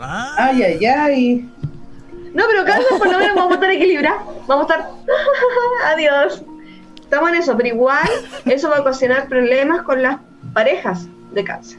[0.00, 1.50] Ah, Ay, ay, ay.
[2.34, 4.22] No, pero cáncer por lo menos vamos a estar equilibrados.
[4.46, 4.90] Vamos a estar.
[5.94, 6.42] Adiós.
[7.00, 8.06] Estamos en eso, pero igual
[8.44, 10.18] eso va a ocasionar problemas con las
[10.52, 11.78] parejas de cáncer.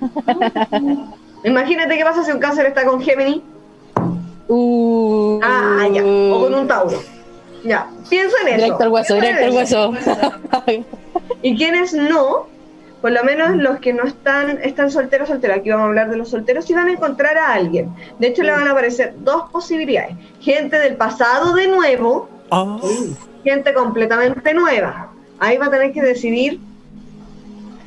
[1.44, 3.42] Imagínate qué pasa si un cáncer está con Gemini.
[4.48, 6.02] uh, Ah, ya.
[6.02, 7.02] O con un Tauro.
[7.64, 7.88] Ya.
[8.08, 8.56] Piensa en eso.
[8.56, 9.90] Directo al hueso, directo al eso.
[9.90, 10.16] hueso.
[11.42, 12.46] Y quienes no,
[13.00, 16.16] por lo menos los que no están, están solteros, solteros, aquí vamos a hablar de
[16.16, 17.90] los solteros, y van a encontrar a alguien.
[18.18, 20.16] De hecho, le van a aparecer dos posibilidades.
[20.40, 22.80] Gente del pasado de nuevo, oh.
[23.44, 25.10] gente completamente nueva.
[25.38, 26.60] Ahí va a tener que decidir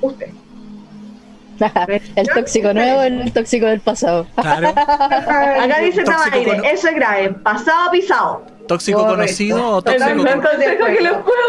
[0.02, 0.30] usted.
[2.16, 4.26] el tóxico nuevo, el tóxico del pasado.
[4.36, 4.68] Claro.
[4.78, 7.30] Acá dice Tabaire, cono- eso es grave.
[7.34, 8.44] Pasado pisado.
[8.68, 9.16] ¿Tóxico Correcto.
[9.18, 11.48] conocido o tóxico con- consejo que les puedo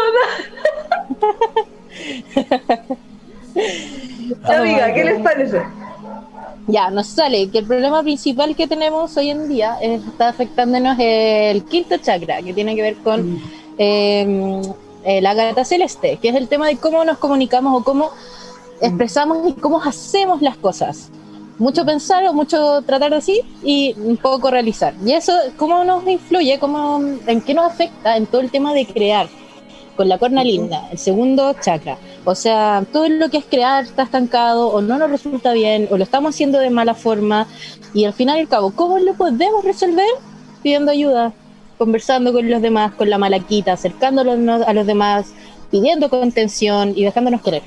[2.59, 2.97] dar.
[4.59, 5.61] Amiga, ¿qué les parece?
[6.67, 10.97] Ya, nos sale que el problema principal que tenemos hoy en día es- está afectándonos
[10.99, 13.41] el quinto chakra, que tiene que ver con
[13.77, 14.61] eh,
[15.03, 18.11] eh, la gata celeste, que es el tema de cómo nos comunicamos o cómo
[18.81, 21.09] expresamos y cómo hacemos las cosas.
[21.57, 24.93] Mucho pensar o mucho tratar de así y un poco realizar.
[25.05, 26.57] Y eso, ¿cómo nos influye?
[26.57, 29.27] ¿Cómo, ¿En qué nos afecta en todo el tema de crear?
[29.97, 31.97] Con la corna linda, el segundo chakra.
[32.23, 35.97] O sea, todo lo que es crear está estancado o no nos resulta bien o
[35.97, 37.47] lo estamos haciendo de mala forma.
[37.93, 40.07] Y al final y al cabo, ¿cómo lo podemos resolver?
[40.63, 41.33] Pidiendo ayuda,
[41.77, 45.33] conversando con los demás, con la malaquita, acercándonos a los demás,
[45.69, 47.63] pidiendo contención y dejándonos querer.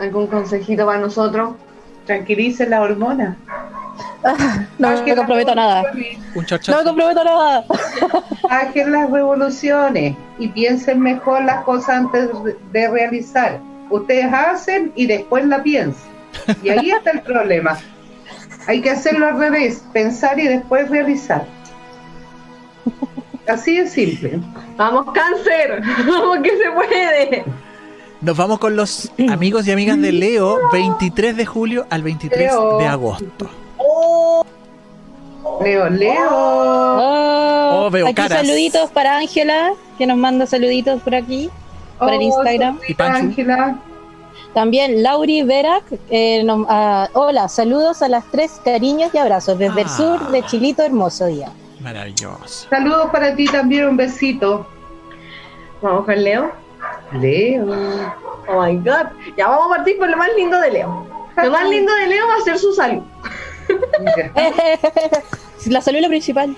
[0.00, 1.54] ¿Algún consejito para nosotros?
[2.06, 3.36] Tranquilice la hormona.
[4.78, 5.82] No Bajen me las comprometo a nada.
[6.34, 7.64] un No me comprometo nada.
[8.42, 12.28] Bajen las revoluciones y piensen mejor las cosas antes
[12.72, 13.60] de realizar.
[13.90, 16.10] Ustedes hacen y después la piensan.
[16.62, 17.78] Y ahí está el problema.
[18.66, 21.46] Hay que hacerlo al revés, pensar y después realizar.
[23.48, 24.40] Así de simple.
[24.76, 25.80] Vamos, cáncer.
[26.06, 27.44] Vamos, que se puede.
[28.20, 32.78] Nos vamos con los amigos y amigas de Leo, 23 de julio al 23 Leo.
[32.78, 33.48] de agosto.
[35.62, 36.28] Leo, Leo.
[36.30, 37.24] Oh,
[37.70, 38.40] Oh, veo aquí caras.
[38.46, 41.48] saluditos para Ángela, que nos manda saluditos por aquí,
[41.98, 42.78] por el Oh, Instagram.
[42.88, 42.96] ¿Y?
[43.02, 43.78] Ángela.
[44.54, 49.86] También Lauri Verac, eh, ah, hola, saludos a las tres, cariños y abrazos desde el
[49.86, 49.96] Ah.
[49.96, 51.50] sur de Chilito, hermoso día.
[51.80, 52.66] Maravilloso.
[52.68, 54.66] Saludos para ti también, un besito.
[55.82, 56.50] Vamos con Leo.
[57.12, 57.66] Leo.
[58.48, 59.06] Oh my god.
[59.36, 61.06] Ya vamos a partir por lo más lindo de Leo.
[61.42, 63.02] Lo más lindo de Leo va a ser su salud.
[65.66, 66.56] La salud es lo principal.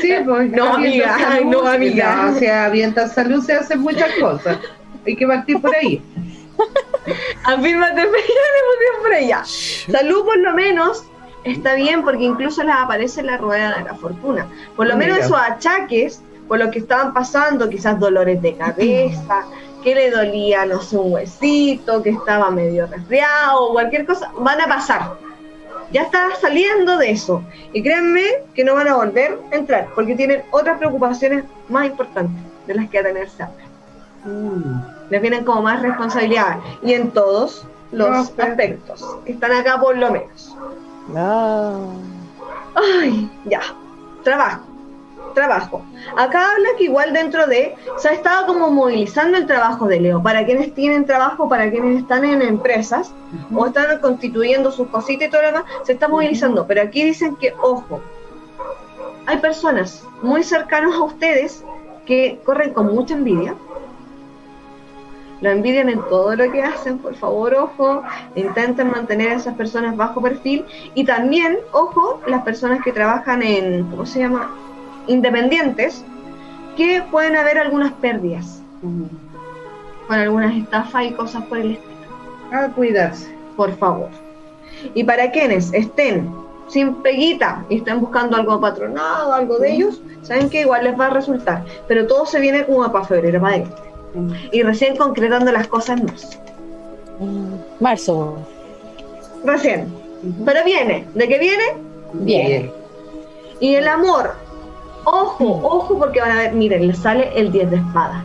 [0.00, 2.30] Sí, pues, No, amiga, ay, no, amiga.
[2.34, 4.58] o sea, avienta salud, se hacen muchas cosas.
[5.06, 6.00] Hay que partir por ahí.
[7.44, 8.02] Afírmate,
[9.02, 9.42] por ella.
[9.44, 11.04] Salud por lo menos
[11.44, 14.46] está bien porque incluso les aparece la rueda de la fortuna.
[14.74, 15.26] Por lo menos Mira.
[15.26, 19.44] esos achaques, por lo que estaban pasando, quizás dolores de cabeza,
[19.82, 24.66] que le dolía, no sé, un huesito, que estaba medio resfriado, cualquier cosa, van a
[24.66, 25.14] pasar.
[25.92, 27.42] Ya está saliendo de eso.
[27.72, 28.22] Y créanme
[28.54, 32.88] que no van a volver a entrar porque tienen otras preocupaciones más importantes de las
[32.90, 33.64] que atenerse ahora.
[35.10, 39.96] les vienen como más responsabilidades y en todos los No, aspectos que están acá por
[39.96, 40.56] lo menos.
[42.74, 43.60] Ay, ya.
[44.24, 44.62] Trabajo.
[45.36, 45.82] Trabajo.
[46.16, 50.22] Acá habla que igual dentro de, se ha estado como movilizando el trabajo de Leo,
[50.22, 53.12] para quienes tienen trabajo, para quienes están en empresas
[53.54, 56.66] o están constituyendo sus cositas y todo lo demás, se está movilizando.
[56.66, 58.00] Pero aquí dicen que, ojo,
[59.26, 61.62] hay personas muy cercanas a ustedes
[62.06, 63.54] que corren con mucha envidia,
[65.42, 68.02] lo envidian en todo lo que hacen, por favor, ojo,
[68.36, 73.84] intenten mantener a esas personas bajo perfil y también, ojo, las personas que trabajan en,
[73.90, 74.50] ¿cómo se llama?
[75.06, 76.04] Independientes,
[76.76, 78.60] que pueden haber algunas pérdidas
[80.06, 81.96] con algunas estafas y cosas por el estilo,
[82.52, 83.34] A cuidarse.
[83.56, 84.08] por favor.
[84.94, 86.30] Y para quienes estén
[86.68, 91.06] sin peguita y estén buscando algo patronado, algo de ellos, saben que igual les va
[91.06, 93.82] a resultar, pero todo se viene como para febrero, para adelante.
[94.52, 96.38] Y recién concretando las cosas más.
[97.18, 98.36] Mm, Marzo.
[99.44, 99.92] Recién.
[100.44, 101.06] Pero viene.
[101.14, 101.64] ¿De qué viene?
[102.12, 102.70] Bien.
[103.60, 104.34] Y el amor.
[105.08, 108.24] Ojo, ojo, porque van a ver, miren, les sale el 10 de espada.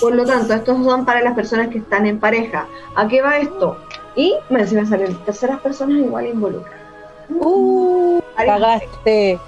[0.00, 2.66] Por lo tanto, estos son para las personas que están en pareja.
[2.96, 3.78] ¿A qué va esto?
[4.16, 6.80] Y me encima salen terceras personas igual involucradas.
[7.30, 9.38] Uh, cagaste.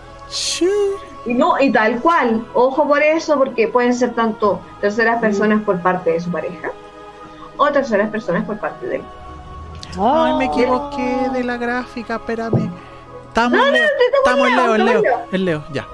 [1.27, 5.81] Y no, y tal cual, ojo por eso, porque pueden ser tanto terceras personas por
[5.83, 6.71] parte de su pareja
[7.57, 9.03] o terceras personas por parte de él.
[10.01, 10.53] Ay, me Oh.
[10.53, 12.71] equivoqué de la gráfica, espérame.
[13.29, 15.45] Estamos No, en no, Leo, estamos estamos en Leo, en en Leo, Leo, estamos en
[15.45, 15.87] Leo, ya.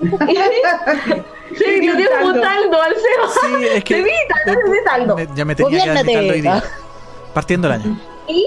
[1.58, 1.90] Sí,
[2.22, 2.94] un taldo al.
[2.94, 4.10] Sí, es que Te vi,
[4.44, 5.16] taldo, de taldo.
[5.16, 6.62] me- ya me tenía que taldo hoy día.
[7.34, 8.00] Partiendo el año.
[8.28, 8.46] Y,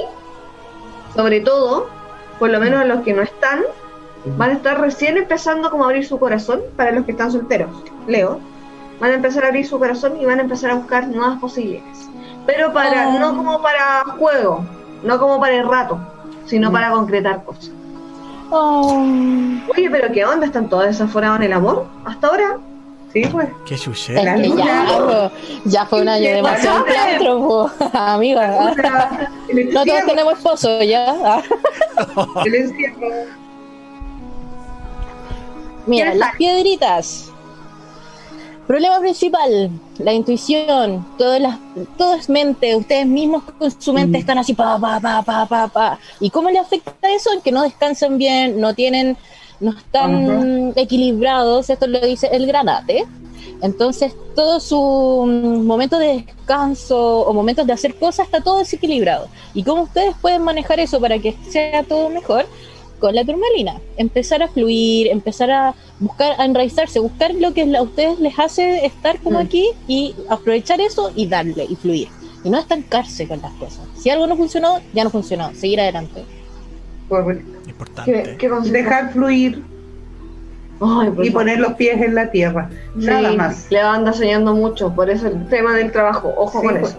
[1.14, 1.90] sobre todo,
[2.40, 3.60] por lo menos los que no están,
[4.38, 7.70] van a estar recién empezando como a abrir su corazón para los que están solteros.
[8.08, 8.40] Leo,
[9.02, 12.10] van a empezar a abrir su corazón y van a empezar a buscar nuevas posibilidades.
[12.46, 13.20] Pero para, Oh.
[13.20, 14.66] no como para juego,
[15.04, 16.00] no como para el rato,
[16.46, 17.72] sino para concretar cosas.
[18.50, 19.06] Oh.
[19.76, 20.46] Oye, pero ¿qué onda?
[20.46, 21.88] ¿Están todos desaforados en el amor?
[22.06, 22.60] ¿Hasta ahora?
[23.14, 23.48] Sí, pues.
[23.66, 24.24] Qué Es chuché.
[24.24, 25.32] La que ya,
[25.66, 28.72] ya fue un año ¿Qué demasiado teatro, amiga.
[28.72, 31.42] O sea, el No todos tenemos esposo, ya.
[32.46, 33.08] El encierro.
[35.86, 37.33] Mira, ¿Quién las piedritas.
[38.68, 41.60] Problema principal, la intuición, todo, las,
[41.98, 45.68] todo es mente, ustedes mismos con su mente están así, pa, pa, pa, pa, pa,
[45.68, 46.00] pa.
[46.22, 47.34] ¿Y cómo le afecta eso?
[47.34, 49.18] En que no descansan bien, no tienen,
[49.60, 53.06] no están equilibrados, esto lo dice el granate.
[53.62, 59.28] Entonces, todo su mm, momento de descanso o momentos de hacer cosas está todo desequilibrado.
[59.54, 62.46] ¿Y cómo ustedes pueden manejar eso para que sea todo mejor?
[63.04, 63.82] Con la turmalina.
[63.98, 68.86] Empezar a fluir, empezar a buscar, a enraizarse, buscar lo que a ustedes les hace
[68.86, 69.46] estar como Mm.
[69.46, 72.08] aquí y aprovechar eso y darle y fluir.
[72.46, 73.82] Y no estancarse con las cosas.
[73.98, 75.54] Si algo no funcionó, ya no funcionó.
[75.54, 76.24] Seguir adelante.
[77.68, 78.10] Importante.
[78.24, 78.74] ¿Qué, qué consejo?
[78.74, 79.62] Dejar fluir
[80.80, 82.70] Ay, y poner los pies en la tierra.
[82.96, 83.68] Nada más.
[83.70, 86.34] Le anda soñando mucho, por eso el tema del trabajo.
[86.38, 86.98] Ojo Sí, con pues.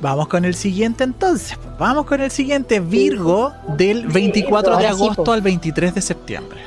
[0.00, 1.58] Vamos con el siguiente entonces.
[1.78, 5.32] Vamos con el siguiente Virgo del 24 de agosto po.
[5.32, 6.60] al 23 de septiembre.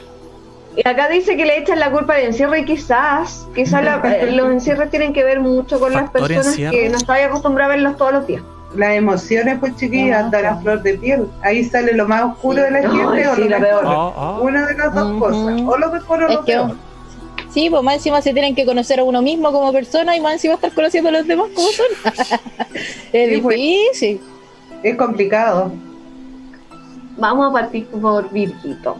[0.76, 4.32] Y acá dice que le echan la culpa al encierro y quizás, quizás la- eh,
[4.32, 6.72] los encierros tienen que ver mucho con las personas encierro.
[6.78, 8.42] que no están acostumbradas a verlos todos los días.
[8.76, 11.28] Las emociones, pues chiquillas, andan a flor de piel.
[11.44, 13.86] Ahí sale lo más oscuro de la gente o sí, lo peor.
[13.86, 14.42] Oh, oh.
[14.42, 15.62] Una de las dos cosas.
[15.62, 16.76] O lo mejor o Es lo que- peor.
[17.54, 20.34] Sí, pues más encima se tienen que conocer a uno mismo como persona y más
[20.34, 21.86] encima estar conociendo a los demás como son.
[23.14, 23.56] es Sí, pues.
[23.58, 24.22] difícil.
[24.82, 25.72] Es complicado.
[27.18, 28.98] Vamos a partir por Virgito.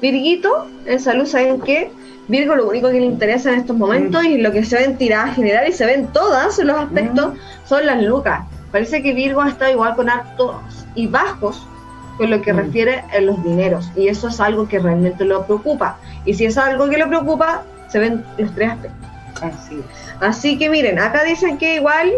[0.00, 1.90] Virgito, en salud, ¿saben qué?
[2.28, 4.96] Virgo lo único que le interesa en estos momentos y lo que se ve en
[4.96, 7.34] tirada general y se ven todas los aspectos
[7.66, 8.46] son las lucas.
[8.72, 10.56] Parece que Virgo ha estado igual con altos
[10.94, 11.66] y bajos
[12.16, 12.56] con lo que Mm.
[12.56, 15.98] refiere a los dineros y eso es algo que realmente lo preocupa.
[16.24, 19.08] Y si es algo que lo preocupa, se ven los tres aspectos.
[19.42, 20.22] Así es.
[20.22, 22.12] Así que miren, acá dicen que igual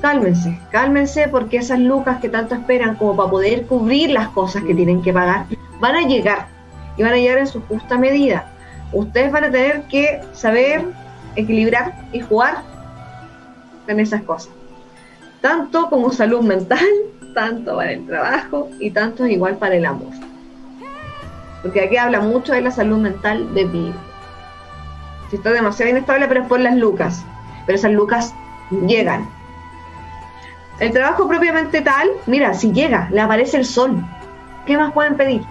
[0.00, 4.74] cálmense, cálmense porque esas lucas que tanto esperan como para poder cubrir las cosas que
[4.74, 5.46] tienen que pagar
[5.80, 6.46] van a llegar
[6.96, 8.46] y van a llegar en su justa medida.
[8.92, 10.84] Ustedes van a tener que saber
[11.36, 12.58] equilibrar y jugar
[13.88, 14.52] en esas cosas.
[15.40, 16.86] Tanto como salud mental,
[17.34, 20.12] tanto para el trabajo y tanto igual para el amor.
[21.62, 23.98] Porque aquí habla mucho de la salud mental de Virgo.
[25.30, 27.24] Si está demasiado inestable, pero es por las lucas.
[27.66, 28.34] Pero esas lucas
[28.86, 29.28] llegan.
[30.80, 33.96] El trabajo propiamente tal, mira, si llega, le aparece el sol.
[34.66, 35.42] ¿Qué más pueden pedir?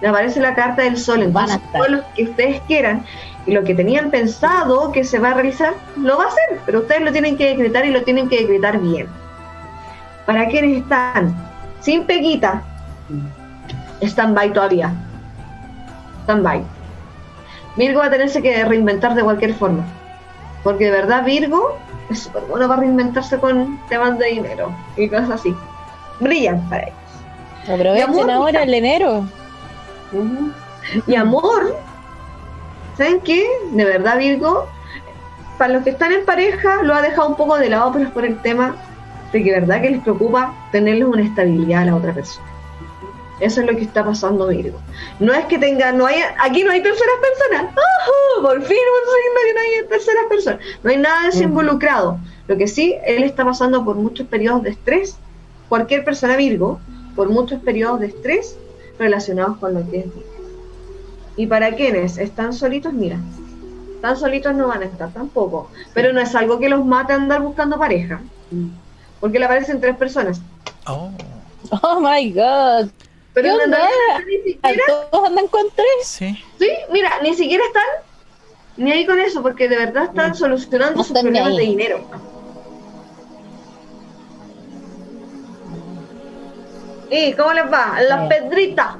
[0.00, 1.22] Le aparece la carta del sol.
[1.22, 3.04] Entonces, todo lo que ustedes quieran
[3.46, 6.60] y lo que tenían pensado que se va a realizar, lo va a hacer.
[6.66, 9.08] Pero ustedes lo tienen que decretar y lo tienen que decretar bien.
[10.26, 11.34] Para quienes están
[11.80, 12.62] sin peguita,
[14.02, 14.92] stand-by todavía.
[16.24, 16.62] Stand-by.
[17.76, 19.84] Virgo va a tenerse que reinventar de cualquier forma.
[20.62, 21.78] Porque de verdad Virgo
[22.10, 25.54] es súper bueno para reinventarse con temas de dinero y cosas así.
[26.20, 26.94] Brillan para ellos.
[27.72, 29.24] Aprovechen ahora el enero.
[31.06, 31.76] Y amor,
[32.96, 33.46] ¿saben qué?
[33.72, 34.66] De verdad Virgo,
[35.56, 38.10] para los que están en pareja lo ha dejado un poco de lado, pero es
[38.10, 38.74] por el tema
[39.32, 42.46] de que verdad que les preocupa tenerles una estabilidad a la otra persona.
[43.40, 44.78] Eso es lo que está pasando Virgo.
[45.18, 47.72] No es que tenga, no hay, aquí no hay terceras personas.
[47.72, 48.42] ¡Ajú!
[48.42, 50.60] Por fin un signo que no hay terceras personas.
[50.82, 51.48] No hay nada de eso Ujú.
[51.48, 52.18] involucrado.
[52.48, 55.16] Lo que sí, él está pasando por muchos periodos de estrés.
[55.70, 56.80] Cualquier persona Virgo,
[57.16, 58.58] por muchos periodos de estrés
[58.98, 60.30] relacionados con lo que es Virgo.
[61.36, 63.16] Y para quienes están solitos, mira,
[64.02, 65.70] tan solitos no van a estar tampoco.
[65.94, 68.20] Pero no es algo que los mate a andar buscando pareja.
[69.20, 70.40] Porque le aparecen tres personas.
[70.86, 71.10] Oh.
[71.82, 72.88] Oh my god.
[73.32, 73.78] Pero ¿Qué onda?
[74.26, 75.86] ni siquiera, Todos andan con tres.
[76.06, 76.36] Sí.
[76.58, 77.84] sí, mira, ni siquiera están
[78.76, 82.00] ni ahí con eso, porque de verdad están solucionando No sus están problemas de dinero.
[87.10, 88.00] ¿Y cómo les va?
[88.08, 88.96] Las pedritas.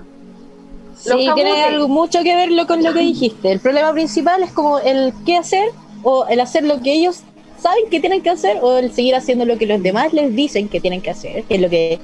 [0.97, 3.53] Sí, tiene algo mucho que ver lo- con lo que dijiste.
[3.53, 5.71] El problema principal es como el qué hacer
[6.03, 7.23] o el hacer lo que ellos
[7.61, 10.69] saben que tienen que hacer o el seguir haciendo lo que los demás les dicen
[10.69, 11.99] que tienen que hacer, que es lo que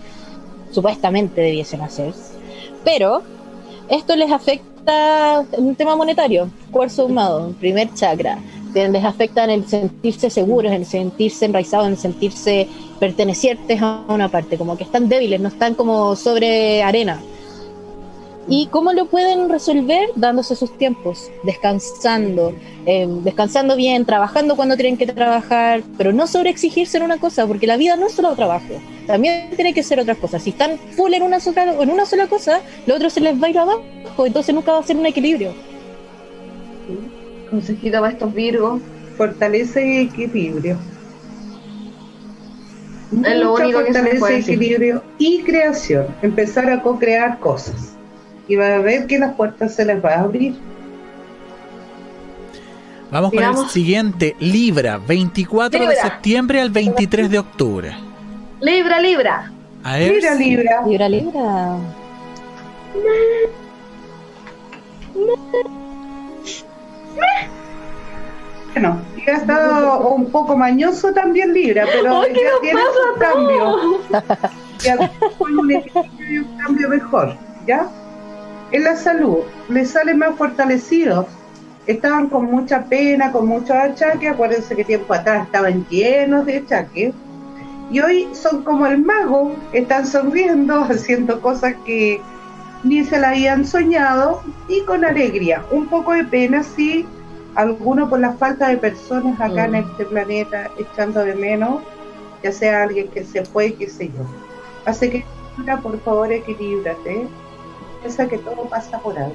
[0.71, 2.13] supuestamente debiesen hacer.
[2.85, 3.23] Pero
[3.89, 8.39] esto les afecta en un tema monetario, cuarzo ahumado, primer chakra.
[8.75, 12.69] Les afecta en el sentirse seguros, en el sentirse enraizados, en el sentirse
[13.01, 17.23] pertenecientes a una parte, como que están débiles, no están como sobre arena.
[18.49, 20.09] ¿Y cómo lo pueden resolver?
[20.15, 22.55] Dándose sus tiempos, descansando,
[22.87, 27.67] eh, descansando bien, trabajando cuando tienen que trabajar, pero no sobreexigirse en una cosa, porque
[27.67, 30.45] la vida no es solo trabajo, también tiene que ser otras cosas.
[30.45, 33.49] Si están full en una sola, en una sola cosa, lo otro se les va
[33.49, 33.83] a ir abajo,
[34.25, 35.53] entonces nunca va a ser un equilibrio.
[37.51, 38.81] Consejito para estos virgos.
[39.17, 40.79] Fortaleza y equilibrio.
[43.25, 44.55] Es lo Mucha único que se fortaleza puede decir.
[44.55, 46.07] equilibrio y creación.
[46.23, 47.96] Empezar a co-crear cosas.
[48.49, 50.55] Y va a ver que las puertas se les va a abrir.
[53.11, 54.37] Vamos con el siguiente.
[54.41, 56.03] Libra, 24 de Libra.
[56.03, 57.97] septiembre al 23 de octubre.
[58.61, 59.53] Libra, Libra.
[59.85, 60.13] A ver.
[60.13, 60.83] Mira, Libra.
[60.87, 61.79] Libra, libra.
[68.73, 73.19] Bueno, ya ha estado un poco mañoso también Libra, pero Ay, ¿qué ya tiene su
[73.19, 74.01] cambio.
[74.81, 75.61] Ya un
[76.45, 77.89] un cambio mejor, ¿ya?
[78.73, 81.27] En la salud, les sale más fortalecidos.
[81.87, 84.31] Estaban con mucha pena, con muchos achaques.
[84.33, 87.15] Acuérdense que tiempo atrás estaban llenos de achaques.
[87.91, 92.21] Y hoy son como el mago, están sonriendo, haciendo cosas que
[92.83, 95.65] ni se la habían soñado y con alegría.
[95.71, 97.07] Un poco de pena, sí,
[97.55, 99.75] alguno por la falta de personas acá en Mm.
[99.77, 101.81] este planeta echando de menos,
[102.43, 104.25] ya sea alguien que se fue, qué sé yo.
[104.85, 105.25] Así que,
[105.83, 107.29] por favor, equilíbrate.
[108.07, 109.35] Piensa que todo pasa por algo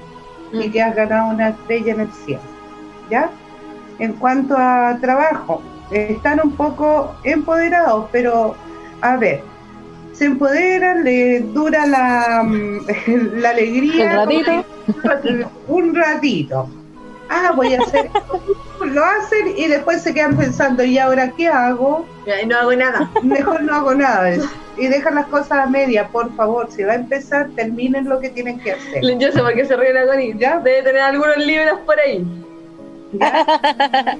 [0.53, 2.41] y que has ganado una estrella en el cielo.
[3.09, 3.29] ¿Ya?
[3.99, 8.55] En cuanto a trabajo, están un poco empoderados, pero
[9.01, 9.43] a ver,
[10.13, 12.79] se empoderan, les dura la, mm,
[13.41, 14.25] la alegría.
[14.25, 14.63] Ratito.
[15.67, 16.69] Un ratito.
[17.33, 18.09] Ah, voy a hacer.
[18.85, 22.05] Lo hacen y después se quedan pensando, ¿y ahora qué hago?
[22.45, 23.09] No hago nada.
[23.23, 24.35] Mejor no hago nada.
[24.77, 26.69] Y dejan las cosas a media, por favor.
[26.69, 29.01] Si va a empezar, terminen lo que tienen que hacer.
[29.17, 30.35] Yo sé por qué se ríe la Connie.
[30.37, 30.59] Ya.
[30.59, 32.25] Debe tener algunos libros por ahí.
[33.13, 34.17] ¿ya?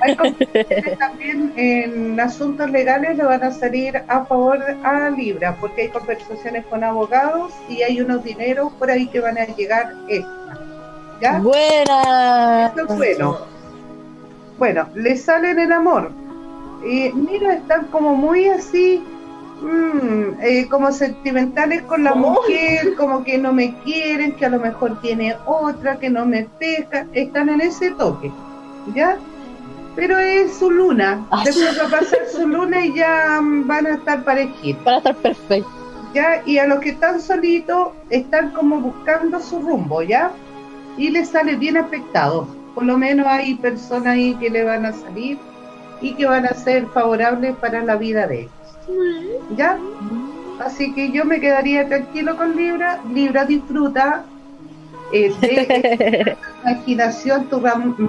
[0.00, 5.82] Hay conversaciones también en asuntos legales le van a salir a favor a Libra, porque
[5.82, 10.55] hay conversaciones con abogados y hay unos dineros por ahí que van a llegar extra.
[11.20, 11.38] ¿Ya?
[11.38, 12.72] Buena.
[12.74, 13.38] Eso es bueno.
[14.58, 16.10] Bueno, le sale en el amor.
[16.84, 19.02] Eh, mira, están como muy así,
[19.60, 22.16] mm, eh, como sentimentales con la Oh.
[22.16, 26.44] mujer, como que no me quieren, que a lo mejor tiene otra, que no me
[26.58, 27.06] pesca.
[27.12, 28.30] Están en ese toque,
[28.94, 29.16] ¿ya?
[29.94, 31.26] Pero es su luna.
[31.44, 34.82] Después va a pasar su luna y ya mm, van a estar parejitos.
[34.84, 35.70] Para estar perfecto.
[36.14, 36.42] ¿ya?
[36.46, 40.30] Y a los que están solitos están como buscando su rumbo, ¿ya?
[40.96, 42.48] Y les sale bien afectado.
[42.74, 45.38] Por lo menos hay personas ahí que le van a salir
[46.00, 48.52] y que van a ser favorables para la vida de ellos,
[49.56, 49.78] ¿ya?
[50.60, 53.00] Así que yo me quedaría tranquilo con Libra.
[53.12, 54.24] Libra disfruta
[55.12, 57.60] eh, de tu imaginación, tu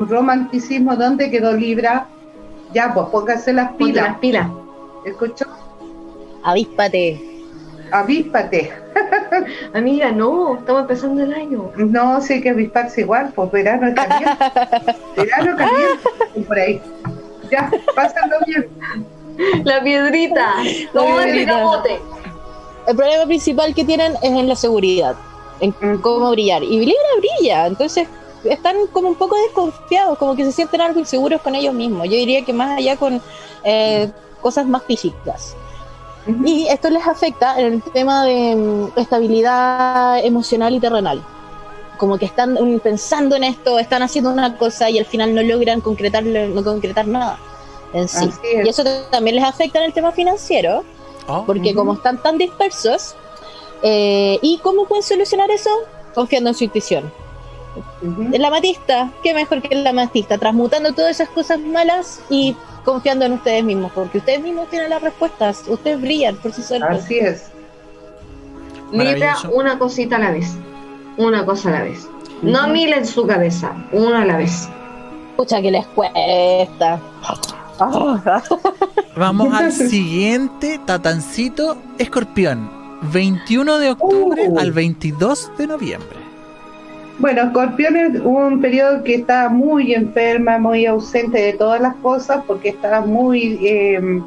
[0.06, 0.96] romanticismo.
[0.96, 2.08] ¿Dónde quedó Libra?
[2.74, 4.08] Ya, pues póngase las Ponte pilas.
[4.10, 4.48] las pilas.
[5.06, 5.46] ¿Escuchó?
[6.44, 7.22] Avíspate.
[7.92, 8.72] Avíspate.
[9.74, 11.72] Amiga, no, estamos empezando el año.
[11.76, 14.30] No, sí que avisparse igual, pues verano caliente.
[15.16, 16.82] verano caliente, por ahí.
[17.52, 18.68] Ya, pásalo bien.
[19.64, 20.56] La piedrita.
[20.94, 21.50] La ¿Cómo es el?
[22.88, 25.16] El problema principal que tienen es en la seguridad,
[25.60, 26.02] en Ujú.
[26.02, 26.64] cómo brillar.
[26.64, 28.08] Y Libra brilla, entonces
[28.46, 32.06] están como un poco desconfiados, como que se sienten algo inseguros con ellos mismos.
[32.06, 33.22] Yo diría que más allá con
[33.64, 34.10] eh,
[34.42, 35.56] cosas más físicas.
[36.46, 41.24] Y esto les afecta en el tema de mm, estabilidad emocional y terrenal.
[41.98, 45.42] Como que están mm, pensando en esto, están haciendo una cosa y al final no
[45.42, 47.40] logran concretar, no concretar nada
[47.94, 48.30] en sí.
[48.44, 48.66] Es.
[48.66, 50.84] Y eso también les afecta en el tema financiero,
[51.28, 51.80] Oh, porque Ujú.
[51.80, 53.16] como están tan dispersos,
[53.82, 55.70] eh, ¿y cómo pueden solucionar eso?
[56.16, 57.12] Confiando en su intuición.
[58.02, 58.34] Ujú.
[58.34, 62.56] En la matista, qué mejor que la matista, transmutando todas esas cosas malas y
[62.88, 66.88] confiando en ustedes mismos, porque ustedes mismos tienen las respuestas, ustedes brillan por sí solos.
[66.90, 67.52] Así es.
[68.92, 69.52] Libra, Maravilloso.
[69.52, 70.54] una cosita a la vez.
[71.18, 72.08] Una cosa a la vez.
[72.42, 72.70] No Ujú.
[72.72, 74.70] mil en su cabeza, una a la vez.
[75.36, 77.00] Pucha, que les cuesta.
[79.18, 82.72] Vamos al siguiente tatancito escorpión.
[83.12, 84.60] 21 de octubre Uh.
[84.60, 86.16] al 22 de noviembre.
[87.20, 92.43] Bueno, Escorpiones hubo un periodo que estaba muy enferma, muy ausente de todas las cosas,
[92.45, 94.22] porque estaba muy eh,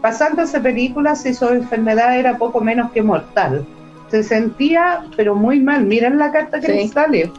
[0.00, 3.66] pasándose películas y su enfermedad era poco menos que mortal.
[4.08, 5.84] Se sentía, pero muy mal.
[5.84, 6.72] Miren la carta que Sí.
[6.74, 7.32] le sale.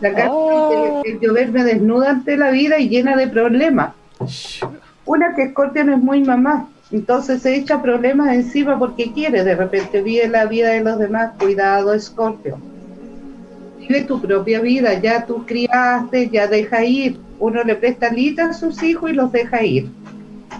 [0.00, 1.02] La carta Oh.
[1.04, 3.94] de, de lloverme desnuda ante la vida y llena de problemas.
[5.06, 10.02] Una que Scorpion es muy mamá, entonces se echa problemas encima porque quiere, de repente
[10.02, 12.58] vive la vida de los demás, cuidado Scorpio.
[13.88, 17.18] Vive tu propia vida, ya tú criaste, ya deja ir.
[17.38, 19.88] Uno le presta lita a sus hijos y los deja ir.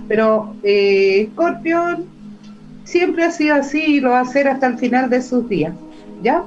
[0.07, 2.07] Pero eh, Scorpion
[2.85, 5.75] siempre ha sido así y lo va a hacer hasta el final de sus días,
[6.23, 6.45] ¿ya?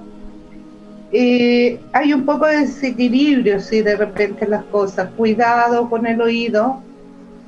[1.12, 5.10] Eh, hay un poco de desequilibrio, si de repente las cosas.
[5.16, 6.82] Cuidado con el oído,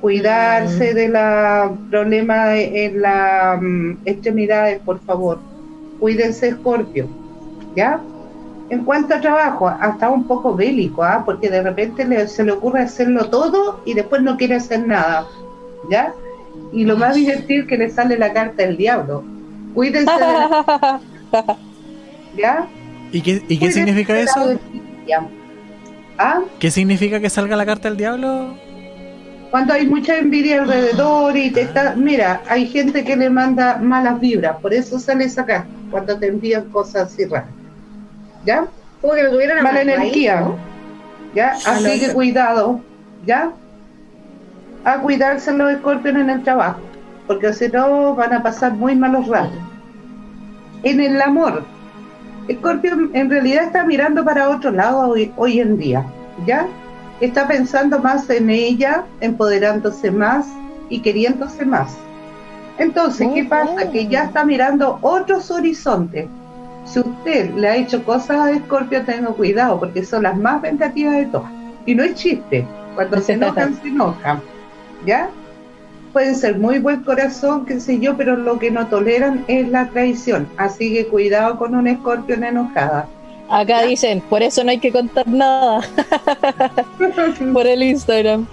[0.00, 3.60] cuidarse de la problema en las
[4.04, 5.40] extremidades, por favor.
[5.98, 7.08] Cuídense, Escorpio,
[7.74, 8.00] ¿ya?
[8.70, 11.22] En cuanto a trabajo, hasta un poco bélico, ¿ah?
[11.24, 15.26] porque de repente le- se le ocurre hacerlo todo y después no quiere hacer nada,
[15.90, 16.12] ¿ya?
[16.72, 19.22] Y lo más divertido es que le sale la carta del diablo.
[19.74, 21.00] Cuídense, de la-
[22.36, 22.66] ¿ya?
[23.12, 24.58] ¿Y qué, y qué Cuídense significa eso?
[26.18, 26.40] ¿Ah?
[26.58, 28.54] ¿Qué significa que salga la carta del diablo?
[29.50, 34.18] Cuando hay mucha envidia alrededor y te está, mira, hay gente que le manda malas
[34.20, 37.48] vibras, por eso sale esa carta, cuando te envían cosas así raras.
[38.44, 38.66] ¿Ya?
[39.00, 40.40] Como que lo tuvieran Mala energía.
[40.40, 40.56] ¿no?
[41.34, 41.52] ¿Ya?
[41.66, 42.80] Así que cuidado,
[43.26, 43.50] ¿ya?
[44.84, 46.80] A cuidarse los escorpiones en el trabajo,
[47.26, 49.58] porque si no van a pasar muy malos ratos.
[50.82, 51.64] En el amor,
[52.48, 56.04] Escorpio en realidad está mirando para otro lado hoy, hoy en día,
[56.46, 56.66] ¿ya?
[57.20, 60.46] Está pensando más en ella, empoderándose más
[60.90, 61.96] y queriéndose más.
[62.76, 63.90] Entonces, ¿qué pasa?
[63.90, 66.26] Que ya está mirando otros horizontes.
[66.84, 71.14] Si usted le ha hecho cosas a Escorpio, tenga cuidado, porque son las más vengativas
[71.14, 71.50] de todas.
[71.86, 72.66] Y no es chiste.
[72.94, 74.40] Cuando se enojan, se enojan.
[75.04, 75.28] ¿Ya?
[76.12, 79.88] Pueden ser muy buen corazón, qué sé yo, pero lo que no toleran es la
[79.88, 80.48] traición.
[80.56, 83.08] Así que cuidado con una escorpión enojada.
[83.48, 85.80] Acá dicen, por eso no hay que contar nada
[87.52, 88.46] por el Instagram.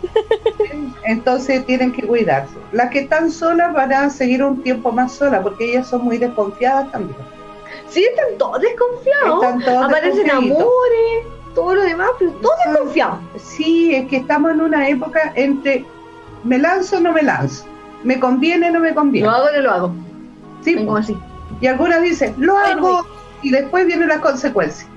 [1.05, 2.53] Entonces tienen que cuidarse.
[2.71, 6.17] Las que están solas van a seguir un tiempo más solas, porque ellas son muy
[6.17, 7.17] desconfiadas también.
[7.91, 9.43] Sí, están todos desconfiados.
[9.43, 13.19] Están todos Aparecen amores, todo lo demás, pero todos desconfiados.
[13.37, 15.85] Sí, es que estamos en una época entre
[16.43, 17.65] me lanzo o no me lanzo.
[18.03, 19.27] Me conviene o no me conviene.
[19.27, 19.91] Lo hago o no lo hago.
[20.63, 21.17] Sí, Vengo así.
[21.59, 23.05] y algunas dicen, lo Ay, hago,
[23.41, 24.87] y después vienen las consecuencias.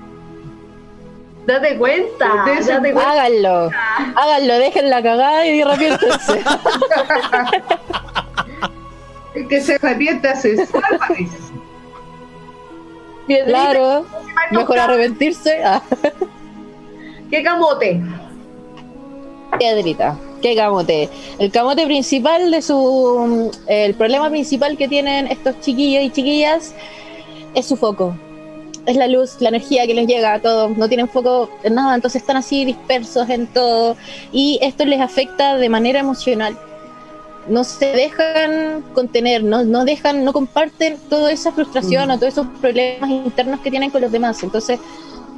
[1.45, 2.27] Date cuenta,
[2.67, 2.93] date.
[2.97, 3.69] Háganlo,
[4.15, 6.43] háganlo, dejen la cagada y arrepiéntense.
[9.35, 11.37] El que se arrepienta se salva, dice.
[13.27, 14.05] Piedrita, claro,
[14.51, 15.61] mejor arrepentirse.
[15.63, 15.81] Ah,
[17.29, 18.01] ¿Qué camote?
[19.57, 21.09] piedrita, qué camote.
[21.39, 23.51] El camote principal de su.
[23.67, 26.73] El problema principal que tienen estos chiquillos y chiquillas
[27.53, 28.15] es su foco.
[28.85, 30.77] Es la luz, la energía que les llega a todos.
[30.77, 33.97] No tienen foco en nada, entonces están así dispersos en todo.
[34.31, 36.57] Y esto les afecta de manera emocional.
[37.47, 42.11] No se dejan contener, no, no dejan, no comparten toda esa frustración Mm.
[42.11, 44.41] o todos esos problemas internos que tienen con los demás.
[44.43, 44.79] Entonces,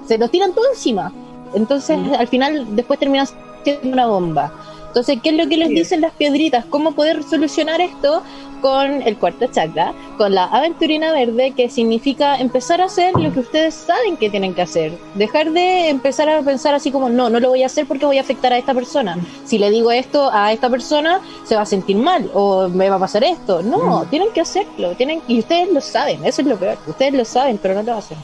[0.08, 1.12] se los tiran todo encima.
[1.54, 2.14] Entonces, Mm.
[2.14, 3.28] al final, después terminan
[3.64, 4.52] siendo una bomba.
[4.98, 6.66] Entonces, ¿qué es lo que les dicen las piedritas?
[6.66, 8.24] ¿Cómo poder solucionar esto?
[8.64, 13.42] Con el cuarto chakra, con la aventurina verde, que significa empezar a hacer lo que
[13.42, 14.98] ustedes saben que tienen que hacer.
[15.14, 18.18] Dejar de empezar a pensar así como, no, no lo voy a hacer porque voy
[18.18, 19.20] a afectar a esta persona.
[19.46, 22.96] Si le digo esto a esta persona, se va a sentir mal o me va
[22.96, 23.62] a pasar esto.
[23.62, 24.10] No, Mm.
[24.10, 24.96] tienen que hacerlo.
[24.96, 26.80] Tienen, y ustedes lo saben, eso es lo peor.
[26.88, 28.18] Ustedes lo saben, pero no lo hacen.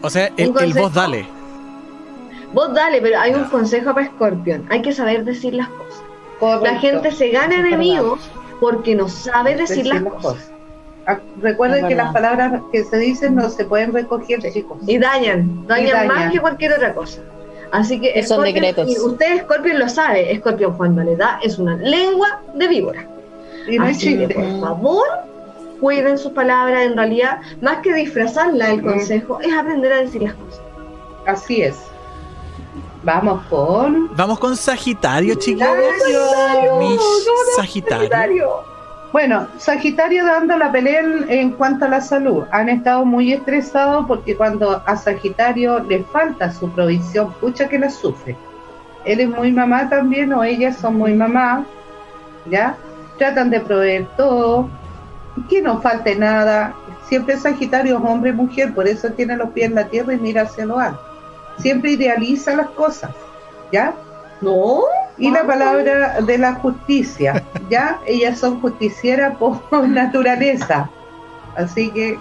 [0.00, 1.39] O sea, el, el vos dale.
[2.52, 4.66] Vos dale, pero hay un consejo para Scorpion.
[4.70, 6.02] Hay que saber decir las cosas.
[6.62, 7.68] La gente se gana Es verdad.
[7.68, 8.20] enemigos
[8.60, 10.50] porque no sabe decir las cosas.
[11.06, 14.78] Ah, Recuerden que las palabras que se dicen no se pueden recoger, chicos.
[14.86, 16.08] Y dañan, dañan, dañan.
[16.08, 17.20] más que cualquier otra cosa.
[17.72, 18.88] Así que Son Scorpion, decretos.
[18.90, 23.06] y usted Scorpion lo sabe, Scorpion cuando le da es una lengua de víbora.
[23.68, 24.34] Y no es Así que chiste.
[24.34, 25.04] por favor,
[25.80, 30.34] cuiden sus palabras, en realidad, más que disfrazarla el consejo, es aprender a decir las
[30.34, 30.60] cosas.
[31.26, 31.76] Así es.
[33.02, 34.14] Vamos con.
[34.14, 35.66] Vamos con Sagitario, chicos.
[35.66, 36.98] Sagitario.
[37.56, 38.08] Sagitario.
[38.08, 38.70] Sagitario.
[39.12, 42.44] Bueno, Sagitario dando la pelea en, en cuanto a la salud.
[42.52, 47.90] Han estado muy estresados porque cuando a Sagitario le falta su provisión, pucha que la
[47.90, 48.36] sufre.
[49.04, 51.64] Él es muy mamá también, o ellas son muy mamá,
[52.46, 52.76] ¿ya?
[53.18, 54.68] Tratan de proveer todo,
[55.48, 56.74] que no falte nada.
[57.08, 60.18] Siempre Sagitario es hombre y mujer, por eso tiene los pies en la tierra y
[60.18, 61.09] mira hacia lo alto.
[61.62, 63.10] Siempre idealiza las cosas,
[63.72, 63.92] ¿ya?
[64.40, 64.80] No.
[65.18, 67.98] Y la palabra de la justicia, ¿ya?
[68.06, 70.88] Ellas son justicieras por naturaleza.
[71.56, 72.18] Así que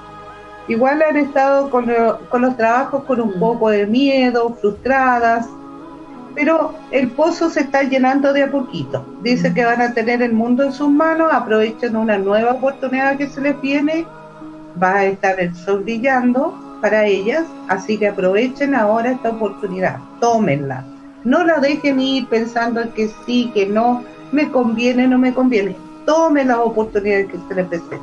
[0.67, 3.39] igual han estado con, lo- con los trabajos con un Mm.
[3.39, 5.47] poco de miedo, frustradas,
[6.35, 9.05] pero el pozo se está llenando de a poquito.
[9.21, 13.27] Dice que van a tener el mundo en sus manos, aprovechen una nueva oportunidad que
[13.27, 14.05] se les viene,
[14.81, 20.86] va a estar el sol brillando para ellas, así que aprovechen ahora esta oportunidad, tómenla.
[21.23, 25.75] No la dejen ir pensando en que sí, que no, me conviene, no me conviene.
[26.05, 27.99] Tomen las oportunidades que se les presenten.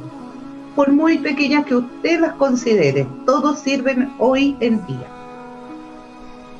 [0.74, 5.06] Por muy pequeñas que usted las considere, todos sirven hoy en día.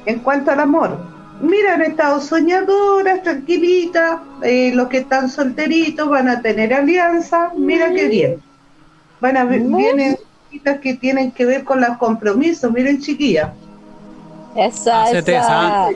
[0.06, 0.96] En cuanto al amor,
[1.40, 7.92] mira, han estado soñadoras, tranquilitas, eh, los que están solteritos van a tener alianza, mira
[7.92, 8.42] qué bien.
[9.20, 10.16] Van a ver, vienen
[10.56, 13.50] cositas que tienen que ver con los compromisos, miren chiquillas,
[14.56, 15.88] Esa, Hacete esa.